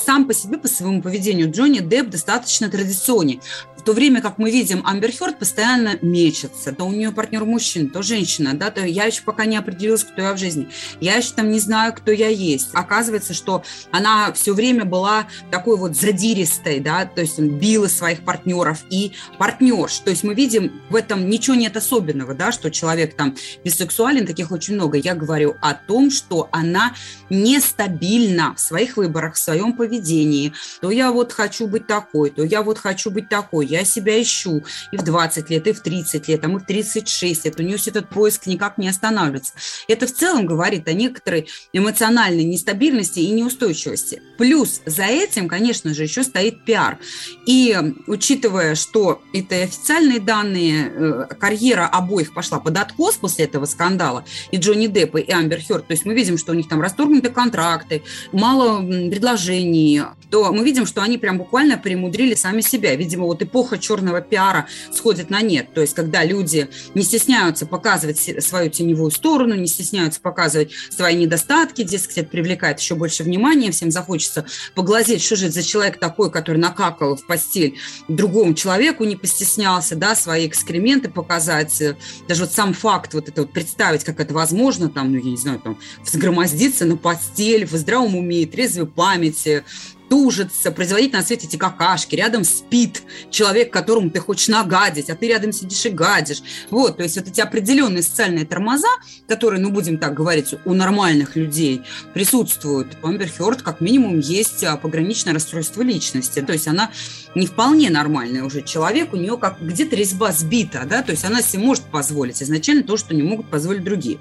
Сам 0.04 0.26
по 0.26 0.34
себе, 0.34 0.58
по 0.58 0.68
своему 0.68 1.02
поведению 1.02 1.50
Джонни 1.50 1.80
Депп 1.80 2.10
достаточно 2.10 2.68
традиционный 2.68 3.40
то 3.86 3.92
время 3.92 4.20
как 4.20 4.38
мы 4.38 4.50
видим, 4.50 4.82
Амбер 4.84 5.12
Хёрд 5.16 5.38
постоянно 5.38 5.96
мечется. 6.02 6.72
То 6.72 6.84
у 6.84 6.90
нее 6.90 7.12
партнер 7.12 7.44
мужчина, 7.44 7.88
то 7.88 8.02
женщина, 8.02 8.52
да, 8.54 8.72
то 8.72 8.84
я 8.84 9.04
еще 9.04 9.22
пока 9.22 9.44
не 9.44 9.56
определилась, 9.56 10.02
кто 10.02 10.22
я 10.22 10.32
в 10.32 10.38
жизни. 10.38 10.68
Я 11.00 11.14
еще 11.14 11.32
там 11.34 11.52
не 11.52 11.60
знаю, 11.60 11.94
кто 11.94 12.10
я 12.10 12.28
есть. 12.28 12.70
Оказывается, 12.72 13.32
что 13.32 13.62
она 13.92 14.32
все 14.32 14.54
время 14.54 14.84
была 14.84 15.28
такой 15.52 15.76
вот 15.76 15.96
задиристой, 15.96 16.80
да, 16.80 17.06
то 17.06 17.20
есть 17.20 17.38
била 17.38 17.86
своих 17.86 18.24
партнеров 18.24 18.80
и 18.90 19.12
партнерш. 19.38 20.00
То 20.00 20.10
есть 20.10 20.24
мы 20.24 20.34
видим, 20.34 20.82
в 20.90 20.96
этом 20.96 21.30
ничего 21.30 21.54
нет 21.54 21.76
особенного, 21.76 22.34
да, 22.34 22.50
что 22.50 22.72
человек 22.72 23.14
там 23.14 23.36
бисексуален, 23.64 24.26
таких 24.26 24.50
очень 24.50 24.74
много. 24.74 24.98
Я 24.98 25.14
говорю 25.14 25.54
о 25.60 25.74
том, 25.74 26.10
что 26.10 26.48
она 26.50 26.92
нестабильна 27.30 28.52
в 28.56 28.60
своих 28.60 28.96
выборах, 28.96 29.34
в 29.34 29.38
своем 29.38 29.74
поведении. 29.74 30.52
То 30.80 30.90
я 30.90 31.12
вот 31.12 31.32
хочу 31.32 31.68
быть 31.68 31.86
такой, 31.86 32.30
то 32.30 32.42
я 32.42 32.62
вот 32.62 32.78
хочу 32.78 33.12
быть 33.12 33.28
такой 33.28 33.75
я 33.76 33.84
себя 33.84 34.20
ищу 34.20 34.62
и 34.92 34.96
в 34.96 35.02
20 35.02 35.50
лет, 35.50 35.66
и 35.66 35.72
в 35.72 35.80
30 35.80 36.28
лет, 36.28 36.44
а 36.44 36.48
мы 36.48 36.58
в 36.58 36.66
36 36.66 37.44
лет. 37.44 37.60
У 37.60 37.62
нее 37.62 37.76
этот 37.86 38.08
поиск 38.08 38.46
никак 38.46 38.78
не 38.78 38.88
останавливается. 38.88 39.52
Это 39.88 40.06
в 40.06 40.12
целом 40.12 40.46
говорит 40.46 40.88
о 40.88 40.92
некоторой 40.92 41.48
эмоциональной 41.72 42.44
нестабильности 42.44 43.20
и 43.20 43.30
неустойчивости. 43.30 44.22
Плюс 44.38 44.80
за 44.86 45.04
этим, 45.04 45.48
конечно 45.48 45.94
же, 45.94 46.02
еще 46.04 46.22
стоит 46.22 46.64
пиар. 46.64 46.98
И 47.46 47.76
учитывая, 48.06 48.74
что 48.74 49.22
это 49.32 49.62
официальные 49.62 50.20
данные, 50.20 50.92
э, 50.94 51.26
карьера 51.38 51.86
обоих 51.86 52.34
пошла 52.34 52.60
под 52.60 52.78
откос 52.78 53.16
после 53.16 53.44
этого 53.44 53.66
скандала, 53.66 54.24
и 54.50 54.56
Джонни 54.56 54.86
Деппа, 54.86 55.18
и 55.18 55.30
Амбер 55.30 55.60
Хёрд, 55.60 55.86
то 55.86 55.92
есть 55.92 56.04
мы 56.04 56.14
видим, 56.14 56.38
что 56.38 56.52
у 56.52 56.54
них 56.54 56.68
там 56.68 56.80
расторгнуты 56.80 57.30
контракты, 57.30 58.02
мало 58.32 58.80
предложений, 58.80 60.02
то 60.30 60.52
мы 60.52 60.64
видим, 60.64 60.86
что 60.86 61.02
они 61.02 61.18
прям 61.18 61.38
буквально 61.38 61.76
перемудрили 61.76 62.34
сами 62.34 62.60
себя. 62.60 62.94
Видимо, 62.94 63.24
вот 63.24 63.42
эпоха 63.42 63.65
эпоха 63.66 63.78
черного 63.78 64.20
пиара 64.20 64.66
сходит 64.92 65.30
на 65.30 65.42
нет. 65.42 65.74
То 65.74 65.80
есть, 65.80 65.94
когда 65.94 66.24
люди 66.24 66.68
не 66.94 67.02
стесняются 67.02 67.66
показывать 67.66 68.18
свою 68.44 68.70
теневую 68.70 69.10
сторону, 69.10 69.54
не 69.54 69.66
стесняются 69.66 70.20
показывать 70.20 70.72
свои 70.90 71.16
недостатки, 71.16 71.82
дескать, 71.82 72.18
это 72.18 72.28
привлекает 72.28 72.78
еще 72.78 72.94
больше 72.94 73.24
внимания, 73.24 73.70
всем 73.72 73.90
захочется 73.90 74.46
поглазеть, 74.74 75.22
что 75.22 75.36
же 75.36 75.46
это 75.46 75.54
за 75.54 75.62
человек 75.62 75.98
такой, 75.98 76.30
который 76.30 76.58
накакал 76.58 77.16
в 77.16 77.26
постель 77.26 77.76
другому 78.08 78.54
человеку, 78.54 79.04
не 79.04 79.16
постеснялся, 79.16 79.96
да, 79.96 80.14
свои 80.14 80.46
экскременты 80.46 81.10
показать, 81.10 81.82
даже 82.28 82.44
вот 82.44 82.52
сам 82.52 82.72
факт 82.72 83.14
вот 83.14 83.28
это 83.28 83.42
вот 83.42 83.52
представить, 83.52 84.04
как 84.04 84.20
это 84.20 84.32
возможно, 84.32 84.88
там, 84.88 85.12
ну, 85.12 85.18
я 85.18 85.30
не 85.30 85.36
знаю, 85.36 85.58
там, 85.58 85.78
взгромоздиться 86.04 86.84
на 86.84 86.96
постель 86.96 87.66
в 87.66 87.72
здравом 87.72 88.16
уме, 88.16 88.46
трезвой 88.46 88.86
памяти, 88.86 89.64
тужится, 90.08 90.70
производить 90.70 91.12
на 91.12 91.22
свете 91.22 91.46
эти 91.46 91.56
какашки, 91.56 92.14
рядом 92.14 92.44
спит 92.44 93.02
человек, 93.30 93.72
которому 93.72 94.10
ты 94.10 94.20
хочешь 94.20 94.48
нагадить, 94.48 95.10
а 95.10 95.16
ты 95.16 95.28
рядом 95.28 95.52
сидишь 95.52 95.86
и 95.86 95.90
гадишь. 95.90 96.42
Вот, 96.70 96.96
то 96.96 97.02
есть 97.02 97.16
вот 97.16 97.28
эти 97.28 97.40
определенные 97.40 98.02
социальные 98.02 98.46
тормоза, 98.46 98.88
которые, 99.28 99.60
ну, 99.60 99.70
будем 99.70 99.98
так 99.98 100.14
говорить, 100.14 100.54
у 100.64 100.74
нормальных 100.74 101.36
людей 101.36 101.82
присутствуют. 102.14 102.96
У 103.02 103.08
Амбер 103.08 103.30
Хёрд 103.30 103.62
как 103.62 103.80
минимум 103.80 104.18
есть 104.18 104.62
а, 104.64 104.76
пограничное 104.76 105.34
расстройство 105.34 105.82
личности, 105.82 106.40
то 106.40 106.52
есть 106.52 106.68
она 106.68 106.90
не 107.34 107.46
вполне 107.46 107.90
нормальный 107.90 108.42
уже 108.42 108.62
человек, 108.62 109.12
у 109.12 109.16
нее 109.16 109.36
как 109.38 109.60
где-то 109.60 109.96
резьба 109.96 110.32
сбита, 110.32 110.84
да, 110.88 111.02
то 111.02 111.12
есть 111.12 111.24
она 111.24 111.42
себе 111.42 111.62
может 111.62 111.84
позволить 111.84 112.42
изначально 112.42 112.82
то, 112.82 112.96
что 112.96 113.14
не 113.14 113.22
могут 113.22 113.50
позволить 113.50 113.84
другие. 113.84 114.18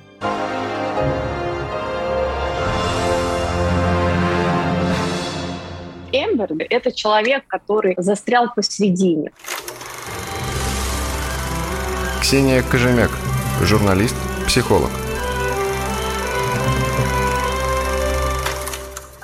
Эмберга– 6.23 6.65
это 6.69 6.91
человек, 6.91 7.43
который 7.47 7.95
застрял 7.97 8.53
посередине. 8.53 9.31
Ксения 12.21 12.63
Кожемяк, 12.63 13.11
журналист, 13.61 14.15
психолог. 14.47 14.89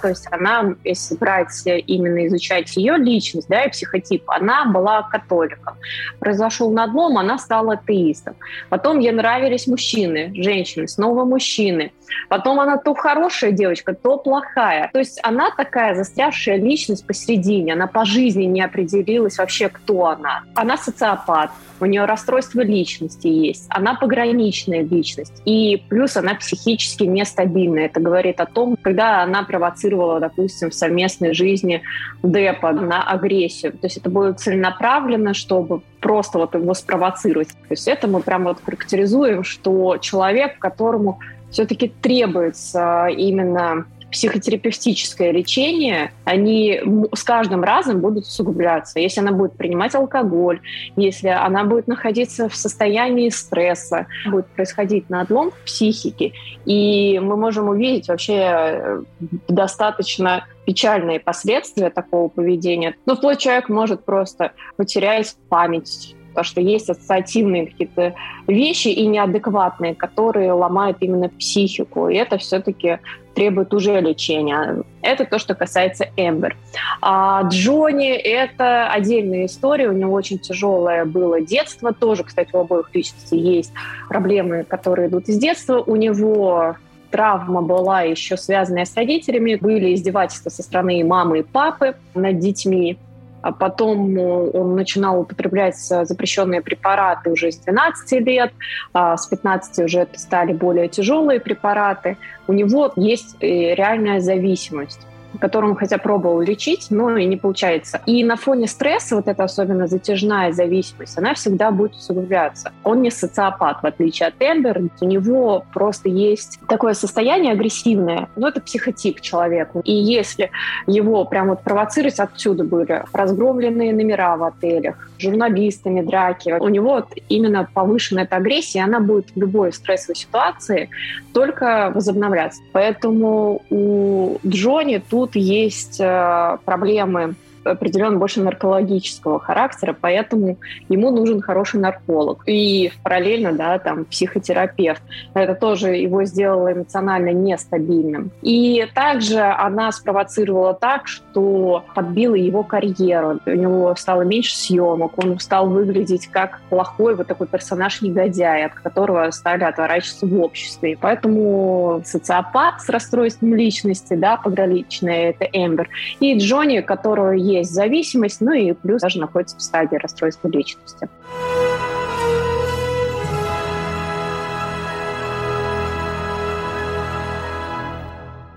То 0.02 0.10
есть 0.10 0.28
она, 0.32 0.76
если 0.84 1.16
брать 1.16 1.50
именно 1.66 2.26
изучать 2.28 2.76
ее 2.76 2.98
личность, 2.98 3.48
да, 3.48 3.64
и 3.64 3.70
психотип, 3.70 4.24
она 4.28 4.66
была 4.66 5.04
католиком. 5.04 5.76
Произошел 6.20 6.72
надлом, 6.72 7.18
она 7.18 7.38
стала 7.38 7.74
атеистом. 7.74 8.36
Потом 8.70 9.00
ей 9.00 9.12
нравились 9.12 9.68
мужчины, 9.68 10.32
женщины, 10.36 10.88
снова 10.88 11.26
мужчины. 11.26 11.92
Потом 12.30 12.60
она 12.60 12.78
то 12.78 12.94
хорошая 12.94 13.52
девочка, 13.52 13.94
то 13.94 14.18
плохая. 14.18 14.90
То 14.92 15.00
есть 15.00 15.20
она 15.24 15.52
такая 15.52 15.96
застрявшая 15.96 16.58
личность 16.58 17.06
посередине. 17.06 17.74
Она 17.74 17.88
по 17.88 18.06
жизни 18.06 18.46
не 18.46 18.62
определилась 18.62 19.38
вообще, 19.38 19.70
кто 19.70 20.08
она. 20.08 20.44
Она 20.56 20.78
социопат 20.78 21.52
у 21.82 21.86
нее 21.86 22.06
расстройство 22.06 22.62
личности 22.62 23.28
есть, 23.28 23.66
она 23.70 23.96
пограничная 23.96 24.84
личность, 24.84 25.42
и 25.46 25.84
плюс 25.90 26.16
она 26.16 26.36
психически 26.36 27.04
нестабильная. 27.04 27.86
Это 27.86 28.00
говорит 28.00 28.40
о 28.40 28.46
том, 28.46 28.78
когда 28.82 29.24
она 29.24 29.44
провоцировала, 29.92 30.20
допустим, 30.20 30.70
в 30.70 30.74
совместной 30.74 31.34
жизни 31.34 31.82
Депа 32.24 32.72
на 32.72 33.04
агрессию. 33.04 33.74
То 33.74 33.88
есть 33.88 33.98
это 33.98 34.10
будет 34.10 34.40
целенаправленно, 34.40 35.34
чтобы 35.34 35.82
просто 36.00 36.40
вот 36.40 36.56
его 36.56 36.74
спровоцировать. 36.74 37.50
То 37.50 37.72
есть 37.72 37.88
это 37.88 38.08
мы 38.08 38.22
прямо 38.22 38.50
вот 38.50 38.60
характеризуем, 38.64 39.44
что 39.44 39.98
человек, 39.98 40.60
которому 40.60 41.20
все-таки 41.52 41.92
требуется 42.02 43.08
именно 43.08 43.86
психотерапевтическое 44.12 45.32
лечение, 45.32 46.12
они 46.26 46.82
с 47.14 47.24
каждым 47.24 47.64
разом 47.64 48.02
будут 48.02 48.26
усугубляться. 48.26 49.00
Если 49.00 49.22
она 49.22 49.32
будет 49.32 49.54
принимать 49.54 49.96
алкоголь, 49.96 50.62
если 50.96 51.30
она 51.30 51.64
будет 51.64 51.88
находиться 51.88 52.50
в 52.50 52.56
состоянии 52.56 53.30
стресса, 53.30 54.08
будет 54.30 54.48
происходить 54.48 55.10
надлом 55.10 55.52
в 55.52 55.66
психике, 55.66 56.34
и 56.66 57.20
мы 57.20 57.38
можем 57.38 57.70
увидеть 57.70 58.08
вообще 58.08 58.34
э, 58.36 59.04
достаточно 59.48 60.46
печальные 60.66 61.20
последствия 61.20 61.90
такого 61.90 62.28
поведения. 62.28 62.96
Ну, 63.06 63.16
вплоть 63.16 63.40
человек 63.40 63.70
может 63.70 64.06
просто 64.06 64.52
потерять 64.78 65.36
память, 65.50 66.16
потому 66.32 66.46
что 66.46 66.62
есть 66.62 66.90
ассоциативные 66.90 67.68
какие-то 67.68 68.14
вещи 68.48 68.88
и 68.88 69.06
неадекватные, 69.06 69.96
которые 69.96 70.52
ломают 70.54 70.98
именно 71.02 71.30
психику, 71.30 72.10
и 72.10 72.16
это 72.16 72.38
все-таки 72.38 73.00
требует 73.36 73.74
уже 73.74 74.00
лечения. 74.02 74.84
Это 75.02 75.26
то, 75.26 75.40
что 75.40 75.56
касается 75.56 76.08
Эмбер. 76.18 76.58
А 77.02 77.44
Джонни— 77.44 78.10
это 78.12 78.90
отдельная 78.90 79.46
история, 79.46 79.90
у 79.90 79.94
него 79.94 80.14
очень 80.14 80.40
тяжелое 80.40 81.06
было 81.06 81.42
детство, 81.42 81.94
тоже, 81.94 82.24
кстати, 82.24 82.50
у 82.54 82.60
обоих 82.60 82.94
личностей 82.94 83.38
есть 83.38 83.72
проблемы, 84.10 84.64
которые 84.64 85.08
идут 85.08 85.30
из 85.30 85.38
детства. 85.38 85.82
У 85.82 85.96
него 85.96 86.76
травма 87.12 87.62
была 87.62 88.02
еще 88.02 88.38
связанная 88.38 88.86
с 88.86 88.96
родителями, 88.96 89.56
были 89.56 89.94
издевательства 89.94 90.50
со 90.50 90.64
стороны 90.64 91.04
мамы 91.04 91.40
и 91.40 91.44
папы 91.44 91.96
над 92.16 92.40
детьми. 92.40 92.98
А 93.42 93.52
потом 93.52 94.18
э, 94.18 94.50
он 94.52 94.76
начинал 94.76 95.22
употреблять 95.22 95.78
запрещенные 95.78 96.62
препараты 96.62 97.32
уже 97.32 97.52
с 97.52 97.58
12 97.58 98.26
лет, 98.26 98.52
а 98.94 99.18
с 99.18 99.28
15 99.28 99.86
уже 99.86 100.00
это 100.02 100.20
стали 100.20 100.54
более 100.54 100.88
тяжелые 100.88 101.40
препараты. 101.40 102.18
У 102.48 102.54
него 102.54 102.92
есть 102.96 103.36
э, 103.42 103.76
реальная 103.76 104.20
зависимость 104.20 105.08
которую 105.40 105.72
он 105.72 105.78
хотя 105.78 105.98
пробовал 105.98 106.42
лечить, 106.42 106.88
но 106.90 107.18
и 107.18 107.26
не 107.26 107.38
получается. 107.38 108.02
И 108.06 108.24
на 108.24 108.36
фоне 108.36 108.68
стресса, 108.68 109.16
вот 109.16 109.28
эта 109.28 109.44
особенно 109.44 109.88
затяжная 109.88 110.52
зависимость, 110.52 111.18
она 111.18 111.34
всегда 111.34 111.72
будет 111.72 111.94
усугубляться. 111.94 112.72
Он 112.84 113.02
не 113.02 113.12
социопат, 113.12 113.82
в 113.82 113.86
отличие 113.86 114.28
от 114.28 114.36
Эмбер. 114.40 114.82
У 115.00 115.06
него 115.06 115.66
просто 115.74 116.10
есть 116.10 116.60
такое 116.68 116.94
состояние 116.94 117.54
агрессивное, 117.54 118.30
но 118.36 118.48
это 118.48 118.62
психотип 118.62 119.22
человека. 119.22 119.82
И 119.84 119.94
если 119.94 120.52
его 120.88 121.26
прям 121.26 121.50
вот 121.50 121.62
провоцировать, 121.62 122.20
отсюда 122.20 122.64
были 122.64 123.04
разгромленные 123.14 123.94
номера 123.94 124.38
в 124.38 124.44
отелях, 124.44 125.10
журналистами 125.20 126.02
драки, 126.02 126.56
у 126.60 126.70
него 126.70 126.92
вот 126.92 127.10
именно 127.30 127.68
повышенная 127.74 128.24
эта 128.24 128.38
агрессия, 128.38 128.82
она 128.82 129.00
будет 129.00 129.32
в 129.36 129.40
любой 129.40 129.74
стрессовой 129.74 130.16
ситуации 130.16 130.90
только 131.34 131.92
возобновляться. 131.94 132.62
Поэтому 132.72 133.62
у 133.70 134.38
Джонни 134.46 135.02
тут 135.10 135.21
тут 135.22 135.36
есть 135.36 136.00
э, 136.00 136.58
проблемы 136.66 137.36
определенно 137.64 138.18
больше 138.18 138.42
наркологического 138.42 139.40
характера, 139.40 139.96
поэтому 140.00 140.58
ему 140.90 141.12
нужен 141.12 141.42
хороший 141.42 141.80
нарколог. 141.80 142.44
И 142.48 142.92
параллельно, 143.04 143.54
да, 143.54 143.80
там, 143.80 144.06
психотерапевт. 144.06 145.02
Это 145.34 145.56
тоже 145.56 145.96
его 145.96 146.24
сделало 146.24 146.74
эмоционально 146.74 147.30
нестабильным. 147.30 148.32
И 148.42 148.88
также 148.94 149.40
она 149.40 149.92
спровоцировала 149.92 150.74
так, 150.74 151.08
что 151.08 151.86
подбила 151.96 152.36
его 152.36 152.64
карьеру. 152.64 153.40
У 153.46 153.52
него 153.52 153.96
стало 153.96 154.22
меньше 154.22 154.56
съемок, 154.56 155.18
он 155.18 155.40
стал 155.40 155.70
выглядеть 155.70 156.28
как 156.28 156.62
плохой 156.70 157.16
вот 157.16 157.28
такой 157.28 157.48
персонаж-негодяй, 157.48 158.66
от 158.66 158.74
которого 158.74 159.30
стали 159.32 159.64
отворачиваться 159.64 160.26
в 160.26 160.42
обществе. 160.42 160.94
И 160.94 160.96
поэтому 160.96 162.02
социопат 162.06 162.82
с 162.82 162.90
расстройством 162.90 163.56
личности, 163.56 164.14
да, 164.14 164.38
пограничная, 164.38 165.30
это 165.30 165.46
Эмбер. 165.52 165.90
И 166.20 166.38
Джонни, 166.38 166.82
которого 166.82 167.32
есть 167.52 167.72
зависимость, 167.72 168.42
ну 168.42 168.54
и 168.54 168.74
плюс 168.74 169.02
даже 169.02 169.20
находится 169.20 169.58
в 169.58 169.62
стадии 169.62 169.96
расстройства 169.96 170.48
личности. 170.48 171.10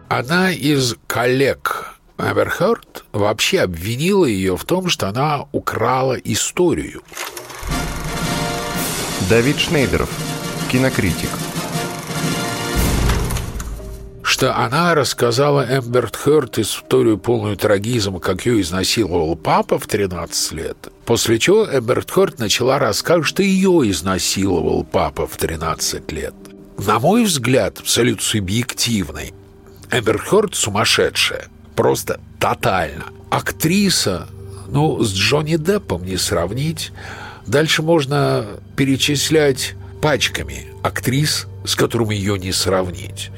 Одна 0.08 0.52
из 0.52 0.96
коллег 1.08 1.96
Эберхард 2.18 3.04
вообще 3.12 3.60
обвинила 3.60 4.26
ее 4.26 4.56
в 4.56 4.64
том, 4.64 4.88
что 4.88 5.08
она 5.08 5.46
украла 5.50 6.14
историю. 6.14 7.02
Давид 9.28 9.58
Шнейдеров, 9.58 10.10
кинокритик– 10.70 11.30
что 14.34 14.56
она 14.56 14.96
рассказала 14.96 15.64
Эмберт 15.64 16.16
Хёрд 16.16 16.58
историю 16.58 17.18
полную 17.18 17.56
трагизма, 17.56 18.18
как 18.18 18.44
ее 18.46 18.60
изнасиловал 18.62 19.36
папа 19.36 19.78
в 19.78 19.86
13 19.86 20.52
лет. 20.54 20.76
После 21.04 21.38
чего 21.38 21.64
Эмберт 21.64 22.10
Хёрд 22.10 22.40
начала 22.40 22.80
рассказывать, 22.80 23.28
что 23.28 23.44
ее 23.44 23.88
изнасиловал 23.88 24.82
папа 24.82 25.28
в 25.28 25.36
13 25.36 26.10
лет. 26.10 26.34
На 26.84 26.98
мой 26.98 27.22
взгляд, 27.22 27.78
абсолютно 27.78 28.24
субъективный, 28.24 29.34
Эмбер 29.92 30.18
Хёрд 30.18 30.56
сумасшедшая. 30.56 31.44
Просто 31.76 32.18
тотально. 32.40 33.04
Актриса, 33.30 34.26
ну, 34.66 35.00
с 35.00 35.14
Джонни 35.14 35.58
Деппом 35.58 36.04
не 36.04 36.16
сравнить. 36.16 36.90
Дальше 37.46 37.82
можно 37.82 38.44
перечислять 38.74 39.76
пачками 40.02 40.66
актрис, 40.82 41.46
с 41.64 41.76
которыми 41.76 42.16
ее 42.16 42.36
не 42.36 42.50
сравнить 42.50 43.30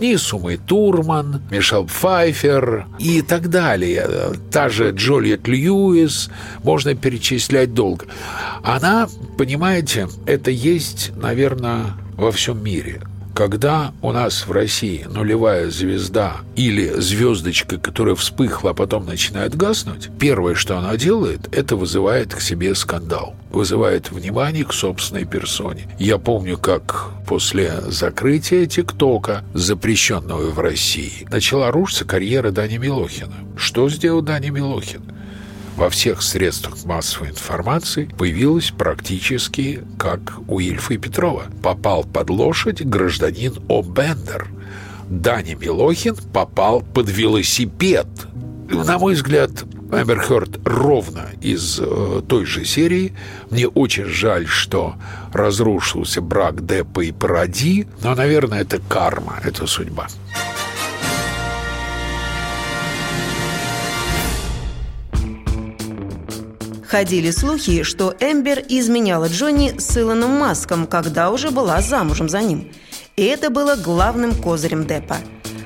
ни 0.00 0.16
Сумы 0.16 0.56
Турман, 0.56 1.42
Мишел 1.50 1.86
Пфайфер 1.86 2.86
и 2.98 3.22
так 3.22 3.48
далее. 3.50 4.08
Та 4.50 4.68
же 4.68 4.90
Джолиет 4.90 5.46
Льюис, 5.46 6.30
можно 6.62 6.94
перечислять 6.94 7.74
долго. 7.74 8.06
Она, 8.62 9.08
понимаете, 9.38 10.08
это 10.26 10.50
есть, 10.50 11.12
наверное, 11.16 11.94
во 12.16 12.32
всем 12.32 12.62
мире. 12.62 13.00
Когда 13.34 13.92
у 14.02 14.12
нас 14.12 14.46
в 14.46 14.52
России 14.52 15.06
нулевая 15.08 15.70
звезда 15.70 16.38
или 16.56 16.88
звездочка, 17.00 17.78
которая 17.78 18.14
вспыхла, 18.14 18.70
а 18.70 18.74
потом 18.74 19.06
начинает 19.06 19.56
гаснуть, 19.56 20.10
первое, 20.18 20.54
что 20.54 20.76
она 20.76 20.96
делает, 20.96 21.48
это 21.54 21.76
вызывает 21.76 22.34
к 22.34 22.40
себе 22.40 22.74
скандал. 22.74 23.34
Вызывает 23.50 24.10
внимание 24.10 24.64
к 24.64 24.72
собственной 24.72 25.24
персоне. 25.24 25.88
Я 25.98 26.18
помню, 26.18 26.58
как 26.58 27.10
после 27.26 27.80
закрытия 27.88 28.66
ТикТока, 28.66 29.44
запрещенного 29.54 30.50
в 30.50 30.58
России, 30.58 31.26
начала 31.30 31.70
рушиться 31.70 32.04
карьера 32.04 32.50
Дани 32.50 32.76
Милохина. 32.76 33.34
Что 33.56 33.88
сделал 33.88 34.22
Дани 34.22 34.50
Милохин? 34.50 35.02
Во 35.80 35.88
всех 35.88 36.20
средствах 36.20 36.84
массовой 36.84 37.30
информации 37.30 38.04
появилась 38.18 38.70
практически 38.70 39.82
как 39.98 40.34
у 40.46 40.60
Ильфа 40.60 40.92
и 40.92 40.98
Петрова. 40.98 41.44
Попал 41.62 42.04
под 42.04 42.28
лошадь 42.28 42.82
гражданин 42.82 43.54
О'Бендер. 43.66 44.48
Даня 45.08 45.56
Милохин 45.56 46.16
попал 46.34 46.82
под 46.82 47.08
велосипед. 47.08 48.06
На 48.68 48.98
мой 48.98 49.14
взгляд, 49.14 49.50
Эмбер 49.90 50.20
Хёрд 50.20 50.60
ровно 50.64 51.30
из 51.40 51.80
э, 51.80 52.22
той 52.28 52.44
же 52.44 52.66
серии. 52.66 53.14
Мне 53.48 53.66
очень 53.66 54.04
жаль, 54.04 54.46
что 54.46 54.96
разрушился 55.32 56.20
брак 56.20 56.64
Деппа 56.66 57.00
и 57.00 57.10
Паради, 57.10 57.86
но, 58.02 58.14
наверное, 58.14 58.60
это 58.60 58.80
карма, 58.86 59.40
это 59.42 59.66
судьба. 59.66 60.08
Ходили 66.90 67.30
слухи, 67.30 67.84
что 67.84 68.16
Эмбер 68.18 68.64
изменяла 68.68 69.28
Джонни 69.28 69.78
с 69.78 69.96
Илоном 69.96 70.32
Маском, 70.32 70.88
когда 70.88 71.30
уже 71.30 71.52
была 71.52 71.80
замужем 71.80 72.28
за 72.28 72.42
ним. 72.42 72.66
И 73.14 73.22
это 73.22 73.48
было 73.48 73.76
главным 73.76 74.34
козырем 74.34 74.84
Деппа. 74.84 75.18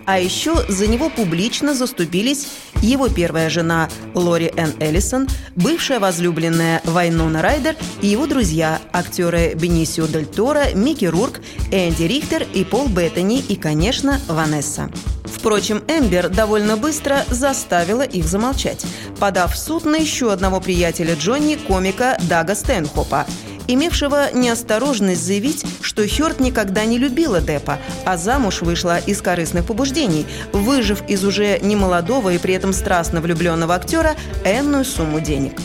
А 0.07 0.19
еще 0.19 0.55
за 0.69 0.87
него 0.87 1.09
публично 1.09 1.75
заступились 1.75 2.49
его 2.83 3.09
первая 3.09 3.49
жена 3.49 3.89
Лори 4.15 4.53
Энн 4.57 4.75
Эллисон, 4.79 5.27
бывшая 5.57 5.99
возлюбленная 5.99 6.83
Вайнона 6.85 7.41
Райдер 7.41 7.77
и 8.03 8.09
его 8.09 8.27
друзья, 8.27 8.81
актеры 8.93 9.55
Бенисио 9.55 10.07
Дель 10.07 10.27
Торо, 10.27 10.75
Микки 10.75 11.07
Рурк, 11.07 11.41
Энди 11.71 12.03
Рихтер 12.03 12.47
и 12.53 12.65
Пол 12.65 12.89
Беттани 12.89 13.41
и, 13.41 13.57
конечно, 13.57 14.21
Ванесса. 14.29 14.91
Впрочем, 15.25 15.83
Эмбер 15.89 16.29
довольно 16.29 16.77
быстро 16.77 17.25
заставила 17.29 18.03
их 18.03 18.27
замолчать, 18.27 18.85
подав 19.19 19.55
в 19.55 19.59
суд 19.59 19.85
на 19.85 19.97
еще 19.97 20.33
одного 20.33 20.61
приятеля 20.61 21.15
Джонни, 21.15 21.57
комика 21.57 22.19
Дага 22.29 22.55
Стэнхопа, 22.55 23.27
имевшего 23.67 24.33
неосторожность 24.33 25.25
заявить, 25.25 25.65
что 25.81 26.07
Хёрд 26.07 26.41
никогда 26.41 26.85
не 26.85 26.99
любила 26.99 27.41
Деппа, 27.41 27.79
а 28.05 28.17
замуж 28.17 28.63
вышла 28.63 28.99
из 28.99 29.21
корыстных 29.23 29.67
побуждений, 29.67 30.27
выжив 30.53 31.03
из 31.09 31.25
уже 31.25 31.59
немолодого 31.61 32.31
и 32.31 32.39
при 32.39 32.55
этом 32.55 32.73
страстно 32.73 33.21
влюбленного 33.21 33.75
актера 33.75 34.15
энную 34.45 34.85
сумму 34.85 35.21
денег. 35.21 35.61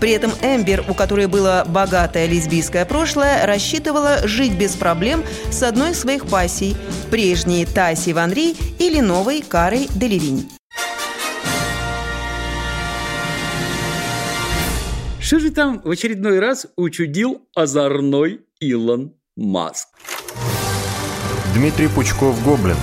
При 0.00 0.12
этом 0.12 0.32
Эмбер, 0.42 0.84
у 0.88 0.94
которой 0.94 1.26
было 1.26 1.64
богатое 1.66 2.26
лесбийское 2.26 2.84
прошлое, 2.84 3.44
рассчитывала 3.46 4.26
жить 4.26 4.52
без 4.52 4.76
проблем 4.76 5.24
с 5.50 5.62
одной 5.62 5.90
из 5.90 6.00
своих 6.00 6.26
пассий– 6.26 6.76
прежней 7.10 7.66
Таси 7.66 8.12
Ван 8.12 8.32
Ри 8.32 8.56
или 8.78 9.00
новой 9.00 9.42
Карой 9.42 9.88
Делевинь. 9.94 10.48
Что 15.28 15.40
же 15.40 15.50
там 15.50 15.82
в 15.84 15.90
очередной 15.90 16.38
раз 16.38 16.68
учудил 16.76 17.46
озорной 17.54 18.40
Илон 18.60 19.12
Маск? 19.36 19.86
Дмитрий 21.54 21.88
Пучков-Гоблин. 21.88 22.78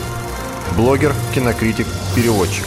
Блогер, 0.77 1.12
кинокритик, 1.34 1.88
переводчик. 2.15 2.65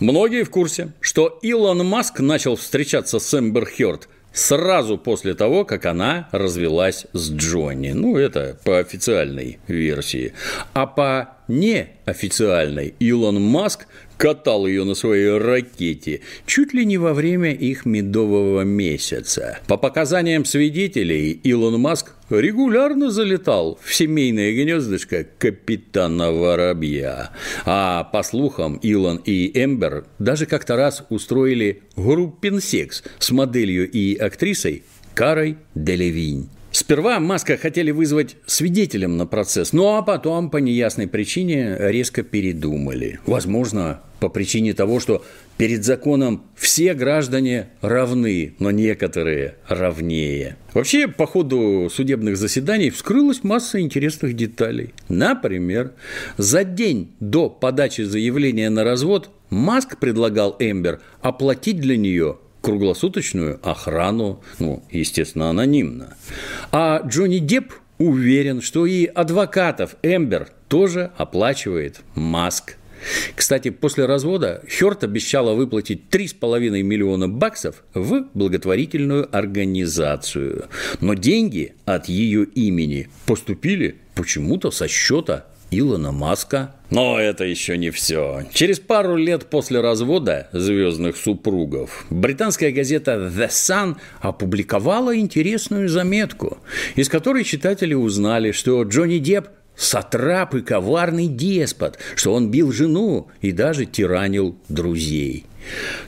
Многие 0.00 0.44
в 0.44 0.50
курсе, 0.50 0.94
что 1.02 1.38
Илон 1.42 1.86
Маск 1.86 2.20
начал 2.20 2.56
встречаться 2.56 3.18
с 3.18 3.38
Эмбер 3.38 3.66
Хёрд 3.66 4.08
сразу 4.32 4.96
после 4.96 5.34
того, 5.34 5.66
как 5.66 5.84
она 5.84 6.30
развелась 6.32 7.06
с 7.12 7.30
Джонни. 7.30 7.90
Ну, 7.90 8.16
это 8.16 8.58
по 8.64 8.78
официальной 8.78 9.58
версии. 9.68 10.32
А 10.72 10.86
по 10.86 11.35
неофициальной 11.48 12.94
Илон 12.98 13.42
Маск 13.42 13.86
катал 14.16 14.66
ее 14.66 14.84
на 14.84 14.94
своей 14.94 15.36
ракете 15.38 16.20
чуть 16.46 16.72
ли 16.72 16.84
не 16.84 16.98
во 16.98 17.12
время 17.12 17.52
их 17.52 17.84
медового 17.84 18.62
месяца. 18.62 19.58
По 19.66 19.76
показаниям 19.76 20.44
свидетелей, 20.44 21.32
Илон 21.32 21.80
Маск 21.80 22.14
регулярно 22.30 23.10
залетал 23.10 23.78
в 23.82 23.94
семейное 23.94 24.52
гнездышко 24.52 25.26
капитана 25.38 26.32
Воробья. 26.32 27.30
А 27.64 28.04
по 28.04 28.22
слухам, 28.22 28.76
Илон 28.76 29.20
и 29.24 29.50
Эмбер 29.54 30.06
даже 30.18 30.46
как-то 30.46 30.76
раз 30.76 31.04
устроили 31.10 31.82
группин 31.96 32.60
секс 32.60 33.02
с 33.18 33.30
моделью 33.30 33.90
и 33.90 34.16
актрисой 34.16 34.82
Карой 35.14 35.58
Делевинь. 35.74 36.48
Сперва 36.76 37.20
Маска 37.20 37.56
хотели 37.56 37.90
вызвать 37.90 38.36
свидетелем 38.44 39.16
на 39.16 39.24
процесс, 39.24 39.72
ну 39.72 39.96
а 39.96 40.02
потом 40.02 40.50
по 40.50 40.58
неясной 40.58 41.08
причине 41.08 41.74
резко 41.78 42.22
передумали. 42.22 43.18
Возможно, 43.24 44.02
по 44.20 44.28
причине 44.28 44.74
того, 44.74 45.00
что 45.00 45.24
перед 45.56 45.86
законом 45.86 46.44
все 46.54 46.92
граждане 46.92 47.70
равны, 47.80 48.56
но 48.58 48.72
некоторые 48.72 49.54
равнее. 49.66 50.58
Вообще, 50.74 51.08
по 51.08 51.26
ходу 51.26 51.88
судебных 51.90 52.36
заседаний 52.36 52.90
вскрылась 52.90 53.42
масса 53.42 53.80
интересных 53.80 54.34
деталей. 54.34 54.92
Например, 55.08 55.92
за 56.36 56.62
день 56.62 57.10
до 57.20 57.48
подачи 57.48 58.02
заявления 58.02 58.68
на 58.68 58.84
развод 58.84 59.30
Маск 59.48 59.98
предлагал 59.98 60.56
Эмбер 60.58 61.00
оплатить 61.22 61.80
для 61.80 61.96
нее 61.96 62.36
круглосуточную 62.66 63.60
охрану, 63.62 64.42
ну, 64.58 64.82
естественно, 64.90 65.50
анонимно. 65.50 66.16
А 66.72 67.00
Джонни 67.06 67.38
Депп 67.38 67.72
уверен, 67.98 68.60
что 68.60 68.86
и 68.86 69.06
адвокатов 69.06 69.94
Эмбер 70.02 70.48
тоже 70.66 71.12
оплачивает 71.16 72.00
Маск. 72.16 72.76
Кстати, 73.36 73.70
после 73.70 74.06
развода 74.06 74.64
Хёрт 74.68 75.04
обещала 75.04 75.54
выплатить 75.54 76.02
3,5 76.10 76.82
миллиона 76.82 77.28
баксов 77.28 77.84
в 77.94 78.24
благотворительную 78.34 79.28
организацию. 79.30 80.66
Но 81.00 81.14
деньги 81.14 81.74
от 81.84 82.08
ее 82.08 82.44
имени 82.46 83.08
поступили 83.26 83.96
почему-то 84.16 84.72
со 84.72 84.88
счета 84.88 85.46
Илона 85.70 86.12
Маска. 86.12 86.74
Но 86.90 87.18
это 87.18 87.44
еще 87.44 87.76
не 87.76 87.90
все. 87.90 88.44
Через 88.52 88.78
пару 88.78 89.16
лет 89.16 89.46
после 89.46 89.80
развода 89.80 90.48
звездных 90.52 91.16
супругов 91.16 92.06
британская 92.10 92.70
газета 92.70 93.30
The 93.34 93.48
Sun 93.48 93.96
опубликовала 94.20 95.16
интересную 95.16 95.88
заметку, 95.88 96.58
из 96.94 97.08
которой 97.08 97.44
читатели 97.44 97.94
узнали, 97.94 98.52
что 98.52 98.82
Джонни 98.84 99.18
Депп 99.18 99.48
сатрап 99.76 100.54
и 100.54 100.62
коварный 100.62 101.28
деспот, 101.28 101.98
что 102.14 102.32
он 102.32 102.50
бил 102.50 102.72
жену 102.72 103.28
и 103.40 103.52
даже 103.52 103.84
тиранил 103.84 104.56
друзей. 104.68 105.44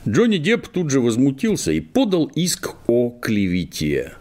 Джонни 0.09 0.39
Депп 0.39 0.69
тут 0.69 0.91
же 0.91 1.01
возмутился 1.01 1.73
и 1.73 1.81
подал 1.81 2.27
иск 2.35 2.71
о 2.87 3.11
клевете. 3.21 4.13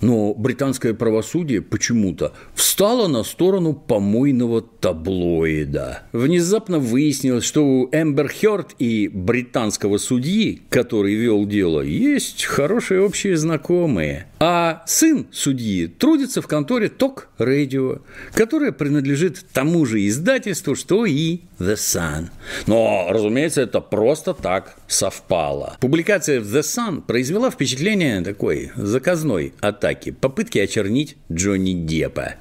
Но 0.00 0.34
британское 0.34 0.94
правосудие 0.94 1.60
почему-то 1.62 2.32
встало 2.54 3.08
на 3.08 3.24
сторону 3.24 3.72
помойного 3.72 4.62
таблоида. 4.62 6.02
Внезапно 6.12 6.78
выяснилось, 6.78 7.44
что 7.44 7.64
у 7.64 7.88
Эмбер 7.90 8.28
Хёрд 8.28 8.74
и 8.78 9.08
британского 9.08 9.98
судьи, 9.98 10.62
который 10.68 11.14
вел 11.14 11.46
дело, 11.46 11.80
есть 11.80 12.44
хорошие 12.44 13.02
общие 13.02 13.36
знакомые. 13.36 14.26
А 14.40 14.82
сын 14.86 15.26
судьи 15.32 15.88
трудится 15.88 16.40
в 16.40 16.46
конторе 16.46 16.88
Ток 16.88 17.28
Radio, 17.38 18.02
которая 18.32 18.70
принадлежит 18.70 19.44
тому 19.52 19.84
же 19.84 20.06
издательству, 20.06 20.76
что 20.76 21.06
и 21.06 21.40
The 21.58 21.74
Sun. 21.74 22.28
Но, 22.66 23.08
разумеется, 23.10 23.62
это 23.62 23.80
просто 23.80 24.34
так 24.34 24.76
совпало. 24.86 25.76
Публикация 25.80 26.40
в 26.40 26.44
The 26.44 26.60
Sun 26.60 27.02
произвела 27.02 27.50
впечатление 27.50 28.22
такой 28.22 28.70
заказной 28.76 29.54
атаки, 29.60 30.12
попытки 30.12 30.58
очернить 30.58 31.16
Джонни 31.32 31.72
Деппа. 31.72 32.34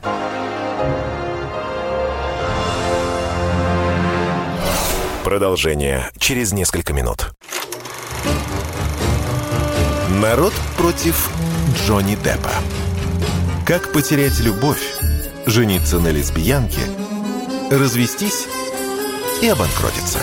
Продолжение 5.24 6.10
через 6.20 6.54
несколько 6.54 6.94
минут. 6.94 7.32
Народ 10.22 10.54
против 10.78 11.30
Джонни 11.86 12.16
Деппа. 12.16 12.52
Как 13.66 13.94
потерять 13.94 14.40
любовь, 14.40 14.96
жениться 15.46 16.00
на 16.00 16.10
лесбиянке, 16.10 16.82
развестись 17.72 18.48
и 19.42 19.48
обанкротиться. 19.48 20.20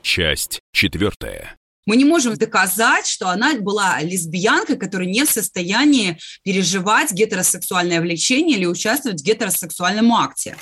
Часть 0.00 0.60
четвертая. 0.72 1.56
Мы 1.86 1.96
не 1.96 2.04
можем 2.04 2.36
доказать, 2.36 3.06
что 3.06 3.28
она 3.28 3.54
была 3.58 4.00
лесбиянкой, 4.00 4.76
которая 4.76 5.08
не 5.08 5.24
в 5.24 5.30
состоянии 5.30 6.18
переживать 6.42 7.12
гетеросексуальное 7.12 8.00
влечение 8.00 8.56
или 8.56 8.66
участвовать 8.66 9.20
в 9.20 9.24
гетеросексуальном 9.24 10.12
акте. 10.14 10.56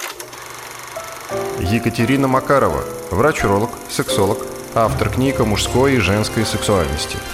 Екатерина 1.61 2.29
Макарова, 2.29 2.85
врач-уролог, 3.11 3.71
сексолог, 3.91 4.47
автор 4.75 5.11
книг 5.11 5.41
о 5.41 5.45
мужской 5.45 5.97
и 5.97 5.99
женской 5.99 6.45
сексуальности– 6.45 7.19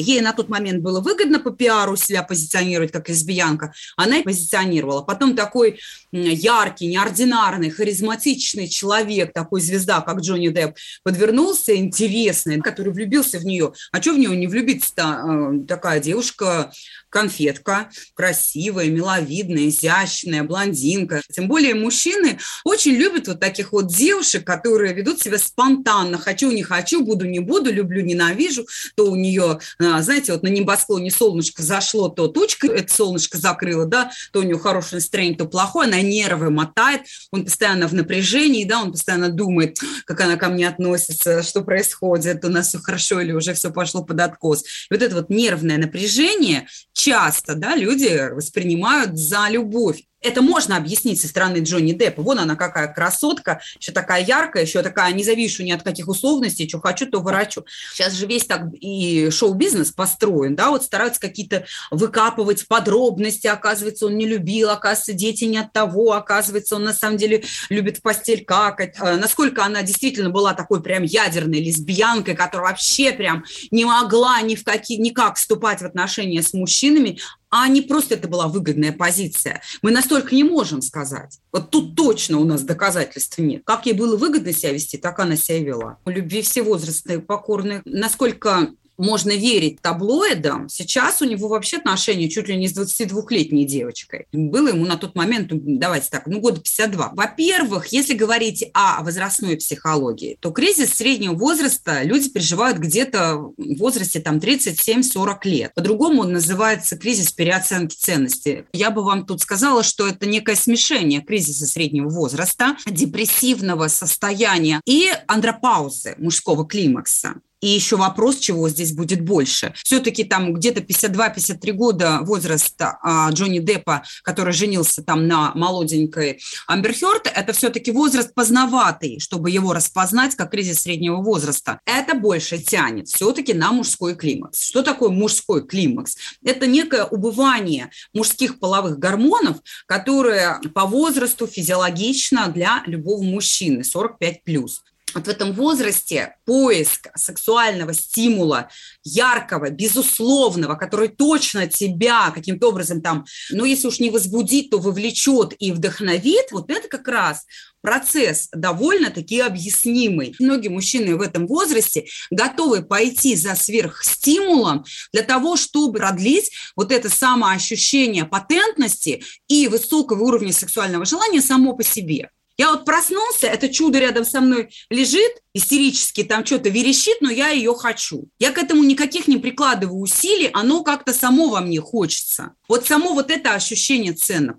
Ей 0.00 0.20
на 0.20 0.32
тот 0.32 0.48
момент 0.48 0.82
было 0.82 1.00
выгодно 1.00 1.40
по 1.40 1.50
пиару 1.50 1.96
себя 1.96 2.22
позиционировать 2.22 2.92
как 2.92 3.08
лесбиянка. 3.08 3.72
Она 3.96 4.18
и 4.18 4.22
позиционировала. 4.22 5.02
Потом 5.02 5.34
такой 5.34 5.80
яркий, 6.12 6.86
неординарный, 6.86 7.70
харизматичный 7.70 8.68
человек, 8.68 9.32
такой 9.32 9.60
звезда, 9.60 10.00
как 10.00 10.20
Джонни 10.20 10.48
Депп, 10.48 10.76
подвернулся 11.02 11.76
интересный, 11.76 12.60
который 12.60 12.92
влюбился 12.92 13.38
в 13.38 13.44
нее. 13.44 13.72
А 13.92 14.00
что 14.00 14.12
в 14.14 14.18
нее 14.18 14.36
не 14.36 14.46
влюбиться-то? 14.46 15.02
Э, 15.02 15.66
такая 15.66 16.00
девушка 16.00 16.72
конфетка, 17.10 17.90
красивая, 18.14 18.86
миловидная, 18.86 19.68
изящная, 19.68 20.42
блондинка. 20.42 21.22
Тем 21.32 21.48
более 21.48 21.74
мужчины 21.74 22.38
очень 22.64 22.92
любят 22.92 23.28
вот 23.28 23.40
таких 23.40 23.72
вот 23.72 23.88
девушек, 23.88 24.44
которые 24.44 24.94
ведут 24.94 25.20
себя 25.20 25.38
спонтанно. 25.38 26.18
Хочу, 26.18 26.50
не 26.50 26.62
хочу, 26.62 27.04
буду, 27.04 27.24
не 27.26 27.40
буду, 27.40 27.72
люблю, 27.72 28.02
ненавижу. 28.02 28.66
То 28.94 29.10
у 29.10 29.16
нее, 29.16 29.58
а, 29.78 30.02
знаете, 30.02 30.32
вот 30.32 30.42
на 30.42 30.48
небосклоне 30.48 31.10
солнышко 31.10 31.62
зашло, 31.62 32.08
то 32.08 32.28
тучка 32.28 32.66
это 32.68 32.92
солнышко 32.92 33.38
закрыло, 33.38 33.86
да, 33.86 34.10
то 34.32 34.40
у 34.40 34.42
нее 34.42 34.58
хорошее 34.58 34.96
настроение, 35.00 35.38
то 35.38 35.46
плохое, 35.46 35.88
она 35.88 36.00
нервы 36.00 36.50
мотает, 36.50 37.02
он 37.30 37.44
постоянно 37.44 37.88
в 37.88 37.94
напряжении, 37.94 38.64
да, 38.64 38.82
он 38.82 38.92
постоянно 38.92 39.30
думает, 39.30 39.78
как 40.04 40.20
она 40.20 40.36
ко 40.36 40.48
мне 40.48 40.68
относится, 40.68 41.42
что 41.42 41.62
происходит, 41.62 42.44
у 42.44 42.48
нас 42.48 42.68
все 42.68 42.78
хорошо 42.78 43.20
или 43.20 43.32
уже 43.32 43.54
все 43.54 43.70
пошло 43.70 44.04
под 44.04 44.20
откос. 44.20 44.62
И 44.62 44.94
вот 44.94 45.02
это 45.02 45.14
вот 45.16 45.30
нервное 45.30 45.78
напряжение 45.78 46.66
часто 46.98 47.54
да, 47.54 47.76
люди 47.76 48.30
воспринимают 48.32 49.16
за 49.16 49.48
любовь 49.48 50.02
это 50.20 50.42
можно 50.42 50.76
объяснить 50.76 51.20
со 51.20 51.28
стороны 51.28 51.58
Джонни 51.58 51.92
Деппа. 51.92 52.22
Вон 52.22 52.38
она 52.38 52.56
какая 52.56 52.92
красотка, 52.92 53.60
еще 53.78 53.92
такая 53.92 54.24
яркая, 54.24 54.64
еще 54.64 54.82
такая 54.82 55.12
не 55.12 55.24
завишу 55.24 55.62
ни 55.62 55.70
от 55.70 55.82
каких 55.82 56.08
условностей, 56.08 56.68
что 56.68 56.80
хочу, 56.80 57.06
то 57.06 57.20
ворочу. 57.20 57.64
Сейчас 57.92 58.14
же 58.14 58.26
весь 58.26 58.44
так 58.44 58.62
и 58.80 59.30
шоу-бизнес 59.30 59.92
построен, 59.92 60.56
да, 60.56 60.70
вот 60.70 60.82
стараются 60.82 61.20
какие-то 61.20 61.66
выкапывать 61.90 62.66
подробности, 62.66 63.46
оказывается, 63.46 64.06
он 64.06 64.16
не 64.16 64.26
любил, 64.26 64.70
оказывается, 64.70 65.12
дети 65.12 65.44
не 65.44 65.58
от 65.58 65.72
того, 65.72 66.12
оказывается, 66.12 66.76
он 66.76 66.84
на 66.84 66.92
самом 66.92 67.16
деле 67.16 67.44
любит 67.68 67.98
в 67.98 68.02
постель 68.02 68.44
какать. 68.44 68.96
А 68.98 69.16
насколько 69.16 69.64
она 69.64 69.82
действительно 69.82 70.30
была 70.30 70.54
такой 70.54 70.82
прям 70.82 71.04
ядерной 71.04 71.60
лесбиянкой, 71.60 72.34
которая 72.34 72.70
вообще 72.70 73.12
прям 73.12 73.44
не 73.70 73.84
могла 73.84 74.40
ни 74.42 74.56
в 74.56 74.64
какие, 74.64 74.98
никак 74.98 75.36
вступать 75.36 75.80
в 75.80 75.86
отношения 75.86 76.42
с 76.42 76.52
мужчинами, 76.52 77.18
а 77.50 77.68
не 77.68 77.80
просто 77.80 78.14
это 78.14 78.28
была 78.28 78.48
выгодная 78.48 78.92
позиция. 78.92 79.62
Мы 79.82 79.90
настолько 79.90 80.34
не 80.34 80.44
можем 80.44 80.82
сказать. 80.82 81.38
Вот 81.52 81.70
тут 81.70 81.96
точно 81.96 82.38
у 82.38 82.44
нас 82.44 82.62
доказательств 82.62 83.38
нет. 83.38 83.62
Как 83.64 83.86
ей 83.86 83.92
было 83.92 84.16
выгодно 84.16 84.52
себя 84.52 84.72
вести, 84.72 84.98
так 84.98 85.18
она 85.18 85.36
себя 85.36 85.60
вела. 85.60 85.98
У 86.04 86.10
любви 86.10 86.42
все 86.42 86.62
возрасты 86.62 87.20
покорны. 87.20 87.82
Насколько 87.84 88.72
можно 88.98 89.30
верить 89.30 89.80
таблоидам, 89.80 90.68
сейчас 90.68 91.22
у 91.22 91.24
него 91.24 91.48
вообще 91.48 91.78
отношения 91.78 92.28
чуть 92.28 92.48
ли 92.48 92.56
не 92.56 92.68
с 92.68 92.76
22-летней 92.76 93.64
девочкой. 93.64 94.26
Было 94.32 94.68
ему 94.68 94.84
на 94.84 94.96
тот 94.96 95.14
момент, 95.14 95.50
ну, 95.50 95.60
давайте 95.78 96.08
так, 96.10 96.26
ну, 96.26 96.40
года 96.40 96.60
52. 96.60 97.12
Во-первых, 97.14 97.86
если 97.88 98.14
говорить 98.14 98.64
о 98.74 99.02
возрастной 99.02 99.56
психологии, 99.56 100.36
то 100.40 100.50
кризис 100.50 100.90
среднего 100.90 101.34
возраста 101.34 102.02
люди 102.02 102.28
переживают 102.28 102.78
где-то 102.78 103.36
в 103.56 103.78
возрасте 103.78 104.20
там 104.20 104.38
37-40 104.38 105.36
лет. 105.44 105.72
По-другому 105.74 106.22
он 106.22 106.32
называется 106.32 106.98
кризис 106.98 107.32
переоценки 107.32 107.94
ценностей. 107.96 108.64
Я 108.72 108.90
бы 108.90 109.04
вам 109.04 109.24
тут 109.24 109.40
сказала, 109.40 109.82
что 109.82 110.06
это 110.06 110.26
некое 110.26 110.56
смешение 110.56 111.20
кризиса 111.20 111.66
среднего 111.66 112.08
возраста, 112.08 112.76
депрессивного 112.86 113.88
состояния 113.88 114.80
и 114.84 115.10
андропаузы 115.26 116.14
мужского 116.18 116.66
климакса. 116.66 117.34
И 117.60 117.68
еще 117.68 117.96
вопрос, 117.96 118.38
чего 118.38 118.68
здесь 118.68 118.92
будет 118.92 119.20
больше. 119.22 119.72
Все-таки 119.82 120.24
там 120.24 120.52
где-то 120.54 120.80
52-53 120.80 121.72
года 121.72 122.20
возраста 122.22 122.98
а, 123.02 123.30
Джонни 123.32 123.58
Деппа, 123.58 124.04
который 124.22 124.52
женился 124.52 125.02
там 125.02 125.26
на 125.26 125.52
молоденькой 125.54 126.40
Амбер 126.66 126.94
Хёрд, 126.94 127.30
это 127.34 127.52
все-таки 127.52 127.90
возраст 127.90 128.32
поздноватый, 128.34 129.18
чтобы 129.18 129.50
его 129.50 129.72
распознать 129.72 130.36
как 130.36 130.52
кризис 130.52 130.80
среднего 130.80 131.16
возраста. 131.16 131.80
Это 131.84 132.14
больше 132.14 132.58
тянет 132.58 133.08
все-таки 133.08 133.54
на 133.54 133.72
мужской 133.72 134.14
климакс. 134.14 134.60
Что 134.60 134.82
такое 134.82 135.10
мужской 135.10 135.66
климакс? 135.66 136.16
Это 136.44 136.66
некое 136.66 137.04
убывание 137.04 137.90
мужских 138.14 138.60
половых 138.60 138.98
гормонов, 138.98 139.58
которые 139.86 140.60
по 140.74 140.86
возрасту 140.86 141.46
физиологично 141.46 142.48
для 142.48 142.82
любого 142.86 143.22
мужчины 143.22 143.80
45+. 143.80 144.68
Вот 145.14 145.26
в 145.26 145.28
этом 145.28 145.52
возрасте 145.52 146.36
поиск 146.44 147.08
сексуального 147.16 147.94
стимула, 147.94 148.68
яркого, 149.02 149.70
безусловного, 149.70 150.74
который 150.74 151.08
точно 151.08 151.66
тебя 151.66 152.30
каким-то 152.30 152.68
образом 152.68 153.00
там, 153.00 153.24
ну, 153.50 153.64
если 153.64 153.88
уж 153.88 154.00
не 154.00 154.10
возбудит, 154.10 154.70
то 154.70 154.78
вовлечет 154.78 155.54
и 155.58 155.72
вдохновит, 155.72 156.52
вот 156.52 156.70
это 156.70 156.88
как 156.88 157.08
раз 157.08 157.44
процесс 157.80 158.48
довольно-таки 158.52 159.40
объяснимый. 159.40 160.34
Многие 160.38 160.68
мужчины 160.68 161.16
в 161.16 161.22
этом 161.22 161.46
возрасте 161.46 162.06
готовы 162.30 162.82
пойти 162.82 163.36
за 163.36 163.54
сверхстимулом 163.54 164.84
для 165.12 165.22
того, 165.22 165.56
чтобы 165.56 165.98
продлить 165.98 166.50
вот 166.76 166.92
это 166.92 167.08
самоощущение 167.08 168.24
потентности 168.24 169.22
и 169.48 169.68
высокого 169.68 170.22
уровня 170.24 170.52
сексуального 170.52 171.04
желания 171.04 171.40
само 171.40 171.74
по 171.74 171.84
себе. 171.84 172.30
Я 172.60 172.72
вот 172.72 172.84
проснулся, 172.84 173.46
это 173.46 173.68
чудо 173.68 174.00
рядом 174.00 174.24
со 174.24 174.40
мной 174.40 174.70
лежит, 174.90 175.30
истерически 175.54 176.24
там 176.24 176.44
что-то 176.44 176.70
верещит, 176.70 177.18
но 177.20 177.30
я 177.30 177.50
ее 177.50 177.72
хочу. 177.72 178.24
Я 178.40 178.50
к 178.50 178.58
этому 178.58 178.82
никаких 178.82 179.28
не 179.28 179.36
прикладываю 179.36 180.00
усилий, 180.00 180.50
оно 180.52 180.82
как-то 180.82 181.14
само 181.14 181.50
во 181.50 181.60
мне 181.60 181.80
хочется. 181.80 182.54
Вот 182.68 182.84
само 182.84 183.14
вот 183.14 183.30
это 183.30 183.54
ощущение 183.54 184.12
ценных. 184.12 184.56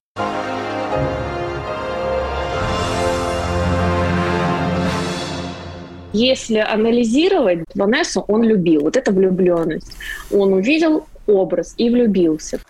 Если 6.14 6.60
анализировать, 6.60 7.66
Ванессу 7.76 8.22
он 8.30 8.44
любил. 8.44 8.84
Вот 8.84 8.96
это 8.96 9.12
влюбленность. 9.12 9.92
Он 10.32 10.54
увидел 10.54 11.06
образ 11.28 11.74
и 11.76 11.90
влюбился. 11.90 12.62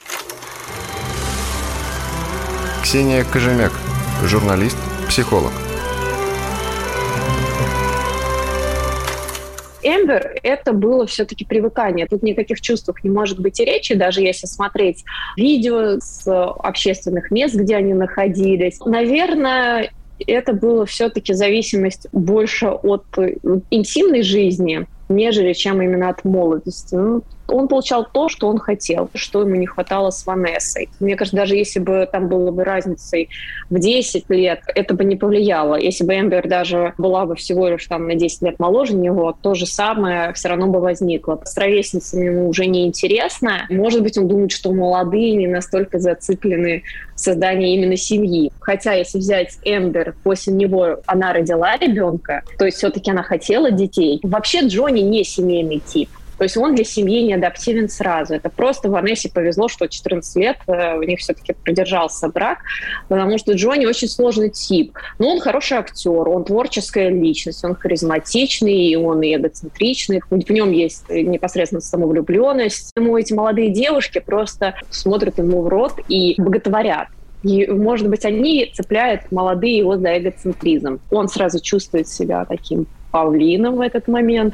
Ксения 2.81 3.23
Кожемяк, 3.23 3.71
журналист, 4.25 4.77
психолог. 5.19 5.51
Эмбер– 9.83 10.39
это 10.43 10.71
было 10.71 11.05
все-таки 11.07 11.43
привыкание. 11.43 12.07
Тут 12.07 12.23
никаких 12.23 12.61
чувств 12.61 12.89
не 13.03 13.09
может 13.09 13.39
быть 13.39 13.59
и 13.59 13.65
речи, 13.65 13.95
даже 13.95 14.21
если 14.21 14.45
смотреть 14.45 15.03
видео 15.35 15.99
с 15.99 16.25
общественных 16.27 17.31
мест, 17.31 17.55
где 17.55 17.75
они 17.75 17.93
находились. 17.93 18.79
Наверное, 18.85 19.91
это 20.25 20.53
было 20.53 20.85
все-таки 20.85 21.33
зависимость 21.33 22.07
больше 22.13 22.67
от 22.67 23.05
интимной 23.71 24.21
жизни, 24.21 24.87
нежели 25.09 25.51
чем 25.51 25.81
именно 25.81 26.09
от 26.09 26.23
молодости. 26.23 26.95
Ну, 26.95 27.23
он 27.49 27.67
получал 27.67 28.05
то, 28.11 28.29
что 28.29 28.47
он 28.47 28.59
хотел, 28.59 29.09
что 29.13 29.41
ему 29.41 29.55
не 29.55 29.65
хватало 29.65 30.09
с 30.09 30.25
Ванессой. 30.25 30.89
Мне 30.99 31.15
кажется, 31.15 31.37
даже 31.37 31.55
если 31.55 31.79
бы 31.79 32.07
там 32.11 32.27
было 32.27 32.51
бы 32.51 32.63
разницей 32.63 33.29
в 33.69 33.79
10 33.79 34.29
лет, 34.29 34.61
это 34.67 34.93
бы 34.93 35.03
не 35.03 35.15
повлияло. 35.15 35.75
Если 35.75 36.03
бы 36.03 36.13
Эмбер 36.17 36.47
даже 36.47 36.93
была 36.97 37.25
бы 37.25 37.35
всего 37.35 37.67
лишь 37.69 37.85
там 37.87 38.07
на 38.07 38.15
10 38.15 38.41
лет 38.43 38.59
моложе 38.59 38.95
него, 38.95 39.35
то 39.41 39.53
же 39.53 39.65
самое 39.65 40.33
все 40.33 40.49
равно 40.49 40.67
бы 40.67 40.79
возникло. 40.79 41.39
С 41.43 41.57
ровесницами 41.57 42.25
ему 42.25 42.49
уже 42.49 42.65
не 42.65 42.85
интересно. 42.87 43.65
Может 43.69 44.03
быть, 44.03 44.17
он 44.17 44.27
думает, 44.27 44.51
что 44.51 44.71
молодые 44.71 45.35
не 45.35 45.47
настолько 45.47 45.99
зациклены 45.99 46.83
в 47.15 47.19
создании 47.19 47.75
именно 47.75 47.97
семьи. 47.97 48.51
Хотя, 48.59 48.93
если 48.93 49.17
взять 49.17 49.57
Эмбер, 49.63 50.15
после 50.23 50.53
него 50.53 50.99
она 51.05 51.33
родила 51.33 51.77
ребенка, 51.77 52.43
то 52.57 52.65
есть 52.65 52.77
все-таки 52.77 53.11
она 53.11 53.23
хотела 53.23 53.71
детей. 53.71 54.19
Вообще 54.23 54.61
Джонни 54.61 55.01
не 55.01 55.23
семейный 55.23 55.79
тип. 55.79 56.09
То 56.39 56.45
есть 56.45 56.57
он 56.57 56.73
для 56.73 56.85
семьи 56.85 57.21
не 57.21 57.33
адаптивен 57.33 57.89
сразу. 57.89 58.33
Это 58.33 58.49
просто 58.49 58.89
Ванессе 58.89 59.29
повезло, 59.29 59.67
что 59.67 59.87
14 59.87 60.35
лет 60.37 60.57
э, 60.67 60.97
у 60.97 61.03
них 61.03 61.19
все-таки 61.19 61.53
продержался 61.53 62.29
брак, 62.29 62.59
потому 63.09 63.37
что 63.37 63.53
Джонни 63.53 63.85
очень 63.85 64.07
сложный 64.07 64.49
тип. 64.49 64.97
Но 65.19 65.29
он 65.33 65.41
хороший 65.41 65.77
актер, 65.77 66.27
он 66.29 66.45
творческая 66.45 67.09
личность, 67.09 67.63
он 67.65 67.75
харизматичный, 67.75 68.95
он 68.95 69.21
и 69.21 69.35
эгоцентричный, 69.35 70.21
в 70.29 70.49
нем 70.49 70.71
есть 70.71 71.09
непосредственно 71.09 71.81
самовлюбленность. 71.81 72.93
Ему 72.95 73.17
эти 73.17 73.33
молодые 73.33 73.69
девушки 73.69 74.19
просто 74.19 74.75
смотрят 74.89 75.37
ему 75.37 75.61
в 75.61 75.67
рот 75.67 75.93
и 76.07 76.35
боготворят. 76.41 77.09
И, 77.43 77.67
может 77.67 78.09
быть, 78.09 78.25
они 78.25 78.71
цепляют 78.73 79.31
молодые 79.31 79.77
его 79.77 79.97
за 79.97 80.17
эгоцентризм. 80.17 80.99
Он 81.11 81.27
сразу 81.27 81.61
чувствует 81.61 82.07
себя 82.07 82.45
таким 82.45 82.87
павлином 83.11 83.77
в 83.77 83.81
этот 83.81 84.07
момент. 84.07 84.53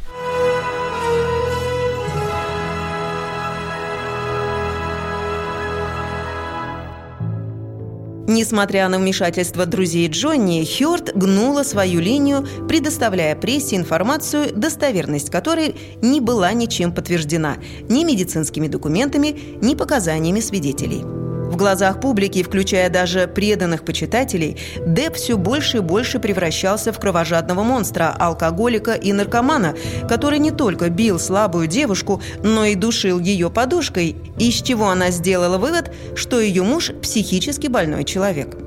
Несмотря 8.27 8.89
на 8.89 8.97
вмешательство 8.97 9.65
друзей 9.65 10.07
Джонни, 10.07 10.65
Хёрд 10.65 11.15
гнула 11.15 11.63
свою 11.63 11.99
линию, 11.99 12.47
предоставляя 12.67 13.35
прессе 13.35 13.75
информацию, 13.75 14.51
достоверность 14.55 15.29
которой 15.29 15.75
не 16.01 16.19
была 16.21 16.51
ничем 16.53 16.93
подтверждена 16.93 17.57
ни 17.87 18.03
медицинскими 18.03 18.67
документами, 18.67 19.35
ни 19.61 19.75
показаниями 19.75 20.39
свидетелей. 20.39 21.24
В 21.49 21.57
глазах 21.57 22.01
публики, 22.01 22.43
включая 22.43 22.89
даже 22.89 23.27
преданных 23.27 23.85
почитателей, 23.85 24.57
Деп 24.85 25.15
все 25.15 25.37
больше 25.37 25.77
и 25.77 25.79
больше 25.79 26.19
превращался 26.19 26.91
в 26.91 26.99
кровожадного 26.99 27.63
монстра, 27.63 28.15
алкоголика 28.19 28.91
и 28.93 29.13
наркомана, 29.13 29.75
который 30.09 30.39
не 30.39 30.51
только 30.51 30.89
бил 30.89 31.19
слабую 31.19 31.67
девушку, 31.67 32.21
но 32.43 32.65
и 32.65 32.75
душил 32.75 33.19
ее 33.19 33.49
подушкой, 33.49 34.15
из 34.37 34.55
чего 34.55 34.89
она 34.89 35.11
сделала 35.11 35.57
вывод, 35.57 35.93
что 36.15 36.39
ее 36.39 36.63
муж– 36.63 36.91
психически 37.01 37.67
больной 37.67 38.03
человек. 38.03 38.57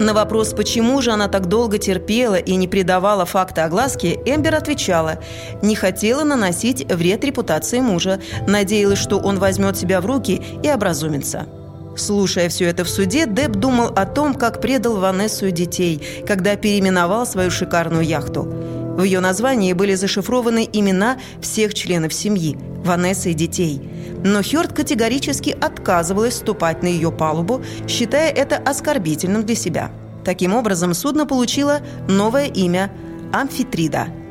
На 0.00 0.14
вопрос, 0.14 0.54
почему 0.54 1.02
же 1.02 1.10
она 1.10 1.28
так 1.28 1.46
долго 1.46 1.78
терпела 1.78 2.36
и 2.36 2.54
не 2.56 2.66
придавала 2.66 3.26
факта 3.26 3.64
огласке, 3.64 4.14
Эмбер 4.24 4.54
отвечала– 4.54 5.18
не 5.62 5.74
хотела 5.74 6.24
наносить 6.24 6.90
вред 6.90 7.24
репутации 7.24 7.80
мужа, 7.80 8.20
надеялась, 8.46 8.98
что 8.98 9.18
он 9.18 9.38
возьмет 9.38 9.76
себя 9.76 10.00
в 10.00 10.06
руки 10.06 10.40
и 10.62 10.70
образумится. 10.70 11.46
Слушая 11.98 12.48
все 12.48 12.66
это 12.66 12.84
в 12.84 12.88
суде, 12.88 13.26
Деб 13.26 13.52
думал 13.52 13.88
о 13.88 14.06
том, 14.06 14.34
как 14.34 14.60
предал 14.60 14.98
Ванессу 14.98 15.46
и 15.46 15.50
детей, 15.50 16.00
когда 16.26 16.54
переименовал 16.54 17.26
свою 17.26 17.50
шикарную 17.50 18.04
яхту. 18.04 18.42
В 18.42 19.02
ее 19.02 19.18
названии 19.18 19.72
были 19.72 19.94
зашифрованы 19.94 20.68
имена 20.72 21.18
всех 21.42 21.74
членов 21.74 22.14
семьи– 22.14 22.56
Ванессы 22.84 23.32
и 23.32 23.34
детей. 23.34 23.82
Но 24.24 24.42
Хёрд 24.42 24.72
категорически 24.72 25.50
отказывалась 25.60 26.34
вступать 26.34 26.82
на 26.82 26.86
ее 26.86 27.10
палубу, 27.10 27.62
считая 27.88 28.30
это 28.30 28.56
оскорбительным 28.56 29.44
для 29.44 29.56
себя. 29.56 29.90
Таким 30.24 30.54
образом, 30.54 30.94
судно 30.94 31.26
получило 31.26 31.80
новое 32.08 32.46
имя– 32.46 32.92
Амфитрида– 33.32 34.06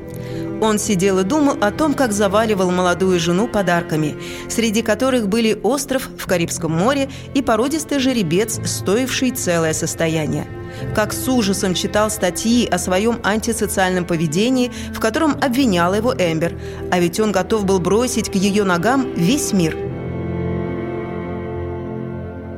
он 0.61 0.79
сидел 0.79 1.19
и 1.19 1.23
думал 1.23 1.57
о 1.61 1.71
том, 1.71 1.93
как 1.93 2.11
заваливал 2.11 2.71
молодую 2.71 3.19
жену 3.19 3.47
подарками, 3.47 4.15
среди 4.49 4.81
которых 4.81 5.27
были 5.27 5.59
остров 5.63 6.09
в 6.17 6.25
Карибском 6.25 6.71
море 6.71 7.09
и 7.33 7.41
породистый 7.41 7.99
жеребец, 7.99 8.59
стоивший 8.65 9.31
целое 9.31 9.73
состояние. 9.73 10.47
Как 10.93 11.13
с 11.13 11.27
ужасом 11.27 11.73
читал 11.73 12.09
статьи 12.09 12.67
о 12.67 12.77
своем 12.77 13.19
антисоциальном 13.23 14.05
поведении, 14.05 14.71
в 14.93 14.99
котором 14.99 15.37
обвиняла 15.41 15.95
его 15.95 16.13
Эмбер, 16.13 16.59
а 16.91 16.99
ведь 16.99 17.19
он 17.19 17.31
готов 17.31 17.65
был 17.65 17.79
бросить 17.79 18.29
к 18.31 18.35
ее 18.35 18.63
ногам 18.63 19.13
весь 19.15 19.53
мир– 19.53 19.77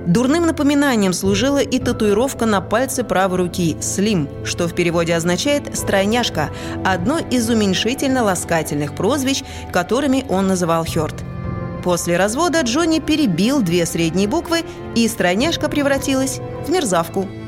Дурным 0.09 0.47
напоминанием 0.47 1.13
служила 1.13 1.59
и 1.59 1.77
татуировка 1.77 2.47
на 2.47 2.61
пальце 2.61 3.03
правой 3.03 3.37
руки 3.37 3.77
«Слим», 3.79 4.27
что 4.43 4.67
в 4.67 4.73
переводе 4.73 5.13
означает 5.13 5.77
«стройняшка», 5.77 6.49
одно 6.83 7.19
из 7.19 7.47
уменьшительно-ласкательных 7.47 8.95
прозвищ, 8.95 9.43
которыми 9.71 10.25
он 10.27 10.47
называл 10.47 10.83
Хёрд. 10.83 11.13
После 11.83 12.17
развода 12.17 12.61
Джонни 12.61 12.97
перебил 12.97 13.61
две 13.61 13.85
средние 13.85 14.27
буквы, 14.27 14.63
и 14.95 15.07
стройняшка 15.07 15.69
превратилась 15.69 16.39
в 16.65 16.71
мерзавку– 16.71 17.29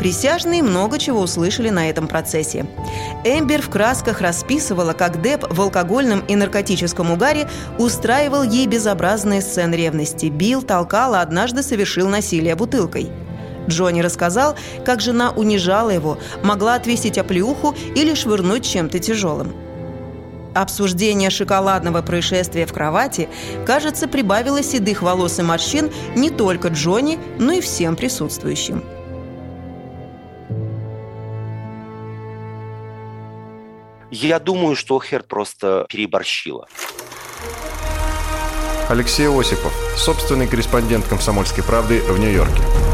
Присяжные 0.00 0.62
много 0.62 0.98
чего 0.98 1.20
услышали 1.20 1.68
на 1.68 1.90
этом 1.90 2.08
процессе. 2.08 2.64
Эмбер 3.22 3.60
в 3.60 3.68
красках 3.68 4.22
расписывала, 4.22 4.94
как 4.94 5.20
Деп 5.20 5.44
в 5.52 5.60
алкогольном 5.60 6.20
и 6.20 6.36
наркотическом 6.36 7.10
угаре 7.10 7.50
устраивал 7.76 8.42
ей 8.42 8.66
безобразные 8.66 9.42
сцены 9.42 9.74
ревности, 9.74 10.26
бил, 10.26 10.62
толкал, 10.62 11.14
а 11.14 11.20
однажды 11.20 11.62
совершил 11.62 12.08
насилие 12.08 12.56
бутылкой. 12.56 13.10
Джонни 13.68 14.00
рассказал, 14.00 14.56
как 14.86 15.02
жена 15.02 15.32
унижала 15.32 15.90
его, 15.90 16.16
могла 16.42 16.76
отвесить 16.76 17.18
оплеуху 17.18 17.76
или 17.94 18.14
швырнуть 18.14 18.64
чем-то 18.64 19.00
тяжелым. 19.00 19.52
Обсуждение 20.54 21.28
шоколадного 21.28 22.00
происшествия 22.00 22.64
в 22.64 22.72
кровати, 22.72 23.28
кажется, 23.66 24.08
прибавило 24.08 24.62
седых 24.62 25.02
волос 25.02 25.38
и 25.38 25.42
морщин 25.42 25.90
не 26.16 26.30
только 26.30 26.68
Джонни, 26.68 27.18
но 27.38 27.52
и 27.52 27.60
всем 27.60 27.96
присутствующим. 27.96 28.82
Я 34.10 34.38
думаю, 34.40 34.74
что 34.76 35.00
Херд 35.00 35.28
просто 35.28 35.86
переборщила. 35.88 36.66
Алексей 38.88 39.28
Осипов, 39.28 39.72
собственный 39.96 40.48
корреспондент 40.48 41.06
«Комсомольской 41.06 41.62
правды» 41.62 42.00
в 42.00 42.18
Нью-Йорке 42.18 42.89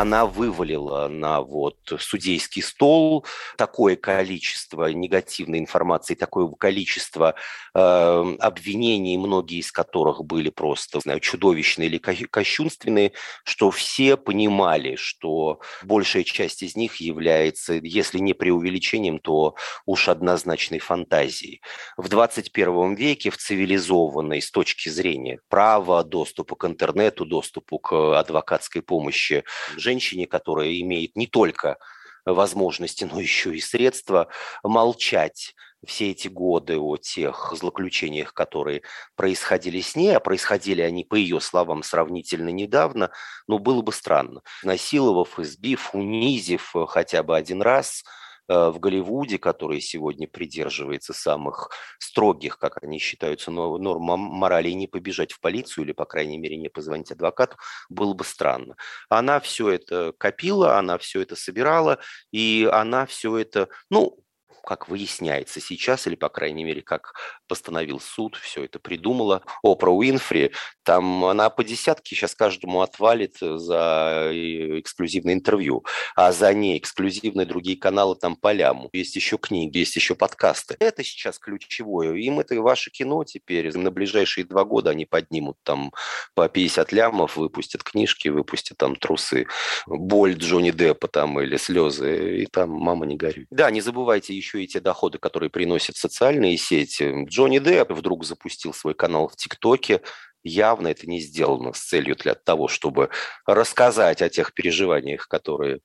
она 0.00 0.26
вывалила 0.26 1.08
на 1.08 1.42
вот 1.42 1.78
судейский 1.98 2.62
стол 2.62 3.26
такое 3.56 3.96
количество 3.96 4.86
негативной 4.92 5.58
информации, 5.58 6.14
такое 6.14 6.46
количество 6.48 7.34
э, 7.74 8.36
обвинений, 8.38 9.18
многие 9.18 9.58
из 9.58 9.72
которых 9.72 10.24
были 10.24 10.50
просто, 10.50 11.00
знаю, 11.00 11.18
чудовищные 11.20 11.88
или 11.88 11.98
кощунственные, 11.98 13.12
что 13.44 13.70
все 13.72 14.16
понимали, 14.16 14.94
что 14.94 15.60
большая 15.82 16.22
часть 16.22 16.62
из 16.62 16.76
них 16.76 16.96
является, 16.96 17.74
если 17.74 18.18
не 18.18 18.34
преувеличением, 18.34 19.18
то 19.18 19.56
уж 19.84 20.08
однозначной 20.08 20.78
фантазией. 20.78 21.60
В 21.96 22.08
21 22.08 22.94
веке 22.94 23.30
в 23.30 23.36
цивилизованной 23.36 24.42
с 24.42 24.50
точки 24.50 24.88
зрения 24.90 25.40
права, 25.48 26.04
доступа 26.04 26.54
к 26.54 26.64
интернету, 26.66 27.24
доступу 27.24 27.78
к 27.78 28.18
адвокатской 28.18 28.82
помощи 28.82 29.44
женщине, 29.88 30.26
которая 30.26 30.78
имеет 30.80 31.16
не 31.16 31.26
только 31.26 31.78
возможности, 32.26 33.04
но 33.04 33.20
еще 33.20 33.56
и 33.56 33.60
средства 33.60 34.28
молчать 34.62 35.54
все 35.86 36.10
эти 36.10 36.28
годы 36.28 36.78
о 36.78 36.96
тех 36.98 37.54
злоключениях, 37.56 38.34
которые 38.34 38.82
происходили 39.16 39.80
с 39.80 39.96
ней, 39.96 40.14
а 40.14 40.20
происходили 40.20 40.82
они, 40.82 41.04
по 41.04 41.14
ее 41.14 41.40
словам, 41.40 41.82
сравнительно 41.82 42.50
недавно, 42.50 43.10
ну, 43.46 43.58
было 43.58 43.80
бы 43.80 43.92
странно. 43.92 44.42
Насиловав, 44.62 45.38
избив, 45.38 45.94
унизив 45.94 46.74
хотя 46.88 47.22
бы 47.22 47.34
один 47.34 47.62
раз– 47.62 48.04
Э, 48.14 48.27
в 48.48 48.78
Голливуде, 48.78 49.38
который 49.38 49.80
сегодня 49.80 50.26
придерживается 50.26 51.12
самых 51.12 51.70
строгих, 51.98 52.58
как 52.58 52.82
они 52.82 52.98
считаются, 52.98 53.50
норм 53.50 54.02
морали, 54.02 54.70
не 54.70 54.86
побежать 54.86 55.32
в 55.32 55.40
полицию 55.40 55.84
или, 55.84 55.92
по 55.92 56.06
крайней 56.06 56.38
мере, 56.38 56.56
не 56.56 56.68
позвонить 56.68 57.12
адвокату, 57.12 57.56
было 57.88 58.14
бы 58.14 58.24
странно. 58.24 58.76
Она 59.08 59.40
все 59.40 59.70
это 59.70 60.12
копила, 60.18 60.78
она 60.78 60.98
все 60.98 61.20
это 61.20 61.36
собирала, 61.36 61.98
и 62.32 62.68
она 62.72 63.06
все 63.06 63.36
это, 63.36 63.68
ну, 63.90 64.18
как 64.64 64.88
выясняется 64.88 65.60
сейчас, 65.60 66.06
или, 66.06 66.14
по 66.14 66.28
крайней 66.28 66.64
мере, 66.64 66.82
как 66.82 67.14
постановил 67.48 68.00
суд, 68.00 68.36
все 68.36 68.64
это 68.64 68.78
придумала. 68.78 69.42
Опра 69.62 69.90
Уинфри, 69.90 70.52
там 70.84 71.24
она 71.24 71.50
по 71.50 71.64
десятке 71.64 72.14
сейчас 72.14 72.34
каждому 72.34 72.82
отвалит 72.82 73.36
за 73.40 74.30
эксклюзивное 74.32 75.34
интервью, 75.34 75.84
а 76.14 76.32
за 76.32 76.52
ней 76.54 76.78
эксклюзивные 76.78 77.46
другие 77.46 77.78
каналы 77.78 78.16
там 78.16 78.36
по 78.36 78.52
ляму. 78.52 78.88
Есть 78.92 79.16
еще 79.16 79.38
книги, 79.38 79.78
есть 79.78 79.96
еще 79.96 80.14
подкасты. 80.14 80.76
Это 80.78 81.02
сейчас 81.02 81.38
ключевое. 81.38 82.14
Им 82.14 82.40
это 82.40 82.60
ваше 82.60 82.90
кино 82.90 83.24
теперь. 83.24 83.76
На 83.76 83.90
ближайшие 83.90 84.44
два 84.44 84.64
года 84.64 84.90
они 84.90 85.06
поднимут 85.06 85.56
там 85.62 85.92
по 86.34 86.48
50 86.48 86.92
лямов, 86.92 87.36
выпустят 87.36 87.82
книжки, 87.82 88.28
выпустят 88.28 88.78
там 88.78 88.96
трусы. 88.96 89.46
Боль 89.86 90.34
Джонни 90.34 90.70
Деппа 90.70 91.08
там 91.08 91.40
или 91.40 91.56
слезы. 91.56 92.42
И 92.42 92.46
там 92.46 92.70
мама 92.70 93.06
не 93.06 93.16
горюй. 93.16 93.46
Да, 93.50 93.70
не 93.70 93.80
забывайте 93.80 94.34
еще 94.34 94.62
и 94.62 94.66
те 94.66 94.80
доходы, 94.80 95.18
которые 95.18 95.50
приносят 95.50 95.96
социальные 95.96 96.56
сети. 96.56 97.26
Джонни 97.38 97.60
Депп 97.60 97.92
вдруг 97.92 98.24
запустил 98.24 98.74
свой 98.74 98.94
канал 98.94 99.28
в 99.28 99.36
ТикТоке. 99.36 100.00
Явно 100.42 100.88
это 100.88 101.08
не 101.08 101.20
сделано 101.20 101.72
с 101.72 101.78
целью 101.78 102.16
для 102.16 102.34
того, 102.34 102.66
чтобы 102.66 103.10
рассказать 103.46 104.22
о 104.22 104.28
тех 104.28 104.52
переживаниях, 104.54 105.28
которые 105.28 105.78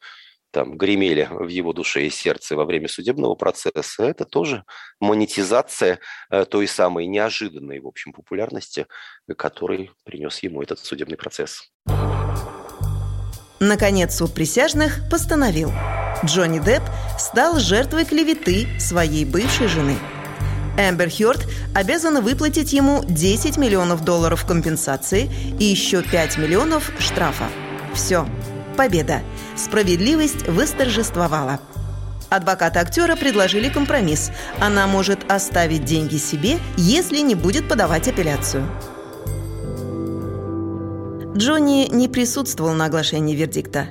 там 0.49 0.77
гремели 0.77 1.27
в 1.29 1.47
его 1.47 1.71
душе 1.71 2.07
и 2.07 2.09
сердце 2.09 2.55
во 2.55 2.65
время 2.65 2.87
судебного 2.87 3.35
процесса, 3.35 4.03
это 4.03 4.25
тоже 4.25 4.63
монетизация 4.99 5.99
э, 6.31 6.45
той 6.45 6.67
самой 6.67 7.05
неожиданной, 7.05 7.79
в 7.79 7.87
общем, 7.87 8.13
популярности, 8.13 8.87
который 9.37 9.91
принес 10.05 10.39
ему 10.39 10.63
этот 10.63 10.79
судебный 10.79 11.17
процесс. 11.17 11.71
Наконец, 13.59 14.15
суд 14.15 14.33
присяжных 14.33 15.01
постановил. 15.09 15.71
Джонни 16.25 16.59
Депп 16.59 16.83
стал 17.19 17.59
жертвой 17.59 18.05
клеветы 18.05 18.67
своей 18.79 19.25
бывшей 19.25 19.67
жены. 19.67 19.97
Эмбер 20.77 21.09
Хёрд 21.09 21.47
обязана 21.75 22.21
выплатить 22.21 22.73
ему 22.73 23.03
10 23.07 23.57
миллионов 23.57 24.03
долларов 24.03 24.45
компенсации 24.45 25.29
и 25.59 25.65
еще 25.65 26.01
5 26.01 26.37
миллионов 26.37 26.91
штрафа. 26.99 27.45
Все. 27.93 28.27
Победа. 28.75 29.21
Справедливость 29.55 30.47
восторжествовала. 30.47 31.59
Адвокаты 32.29 32.79
актера 32.79 33.15
предложили 33.15 33.69
компромисс. 33.69 34.31
Она 34.59 34.87
может 34.87 35.31
оставить 35.31 35.85
деньги 35.85 36.17
себе, 36.17 36.57
если 36.75 37.19
не 37.19 37.35
будет 37.35 37.69
подавать 37.69 38.07
апелляцию. 38.07 38.67
Джонни 41.35 41.87
не 41.91 42.07
присутствовал 42.07 42.73
на 42.73 42.85
оглашении 42.85 43.35
вердикта. 43.35 43.89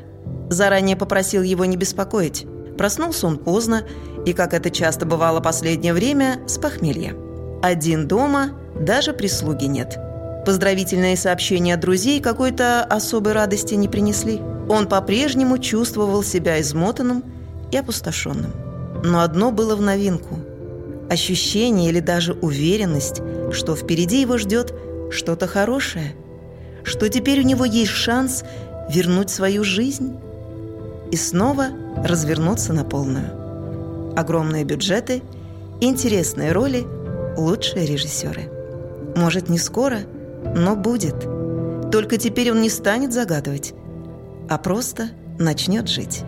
Заранее 0.48 0.96
попросил 0.96 1.42
его 1.42 1.64
не 1.64 1.76
беспокоить. 1.76 2.46
Проснулся 2.76 3.26
он 3.28 3.38
поздно 3.38 3.84
и, 4.24 4.32
как 4.32 4.54
это 4.54 4.70
часто 4.70 5.06
бывало 5.06 5.40
последнее 5.40 5.94
время, 5.94 6.40
с 6.46 6.58
похмелья. 6.58 7.14
Один 7.62 8.08
дома, 8.08 8.50
даже 8.78 9.12
прислуги 9.12 9.64
нет. 9.64 9.98
Поздравительные 10.44 11.16
сообщения 11.16 11.74
от 11.74 11.80
друзей 11.80 12.20
какой-то 12.20 12.82
особой 12.82 13.32
радости 13.32 13.74
не 13.74 13.88
принесли. 13.88 14.40
Он 14.68 14.88
по-прежнему 14.88 15.58
чувствовал 15.58 16.22
себя 16.22 16.60
измотанным 16.60 17.24
и 17.70 17.76
опустошенным. 17.76 18.52
Но 19.04 19.20
одно 19.20 19.50
было 19.50 19.76
в 19.76 19.80
новинку– 19.80 20.38
ощущение 21.10 21.90
или 21.90 22.00
даже 22.00 22.32
уверенность, 22.34 23.20
что 23.52 23.76
впереди 23.76 24.20
его 24.20 24.38
ждет 24.38 24.74
что-то 25.10 25.46
хорошее, 25.46 26.14
что 26.84 27.08
теперь 27.08 27.40
у 27.40 27.44
него 27.44 27.64
есть 27.64 27.92
шанс 27.92 28.44
вернуть 28.88 29.30
свою 29.30 29.62
жизнь 29.62 30.16
и 31.10 31.16
снова 31.16 31.68
развернуться 32.04 32.72
на 32.72 32.84
полную. 32.84 33.41
Огромные 34.16 34.64
бюджеты, 34.64 35.22
интересные 35.80 36.52
роли, 36.52 36.86
лучшие 37.36 37.86
режиссеры. 37.86 38.50
Может, 39.16 39.48
не 39.48 39.58
скоро, 39.58 40.00
но 40.54 40.76
будет. 40.76 41.20
Только 41.90 42.16
теперь 42.16 42.50
он 42.50 42.60
не 42.60 42.70
станет 42.70 43.12
загадывать, 43.12 43.74
а 44.48 44.58
просто 44.58 45.10
начнет 45.38 45.88
жить. 45.88 46.24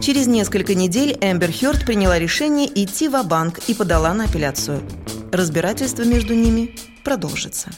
Через 0.00 0.26
несколько 0.26 0.74
недель 0.74 1.18
Эмбер 1.20 1.52
Хёрд 1.52 1.84
приняла 1.84 2.18
решение 2.18 2.66
идти 2.66 3.08
в 3.08 3.22
банк 3.24 3.60
и 3.68 3.74
подала 3.74 4.14
на 4.14 4.24
апелляцию. 4.24 4.80
Разбирательство 5.32 6.02
между 6.02 6.34
ними 6.34 6.74
продолжится. 7.04 7.70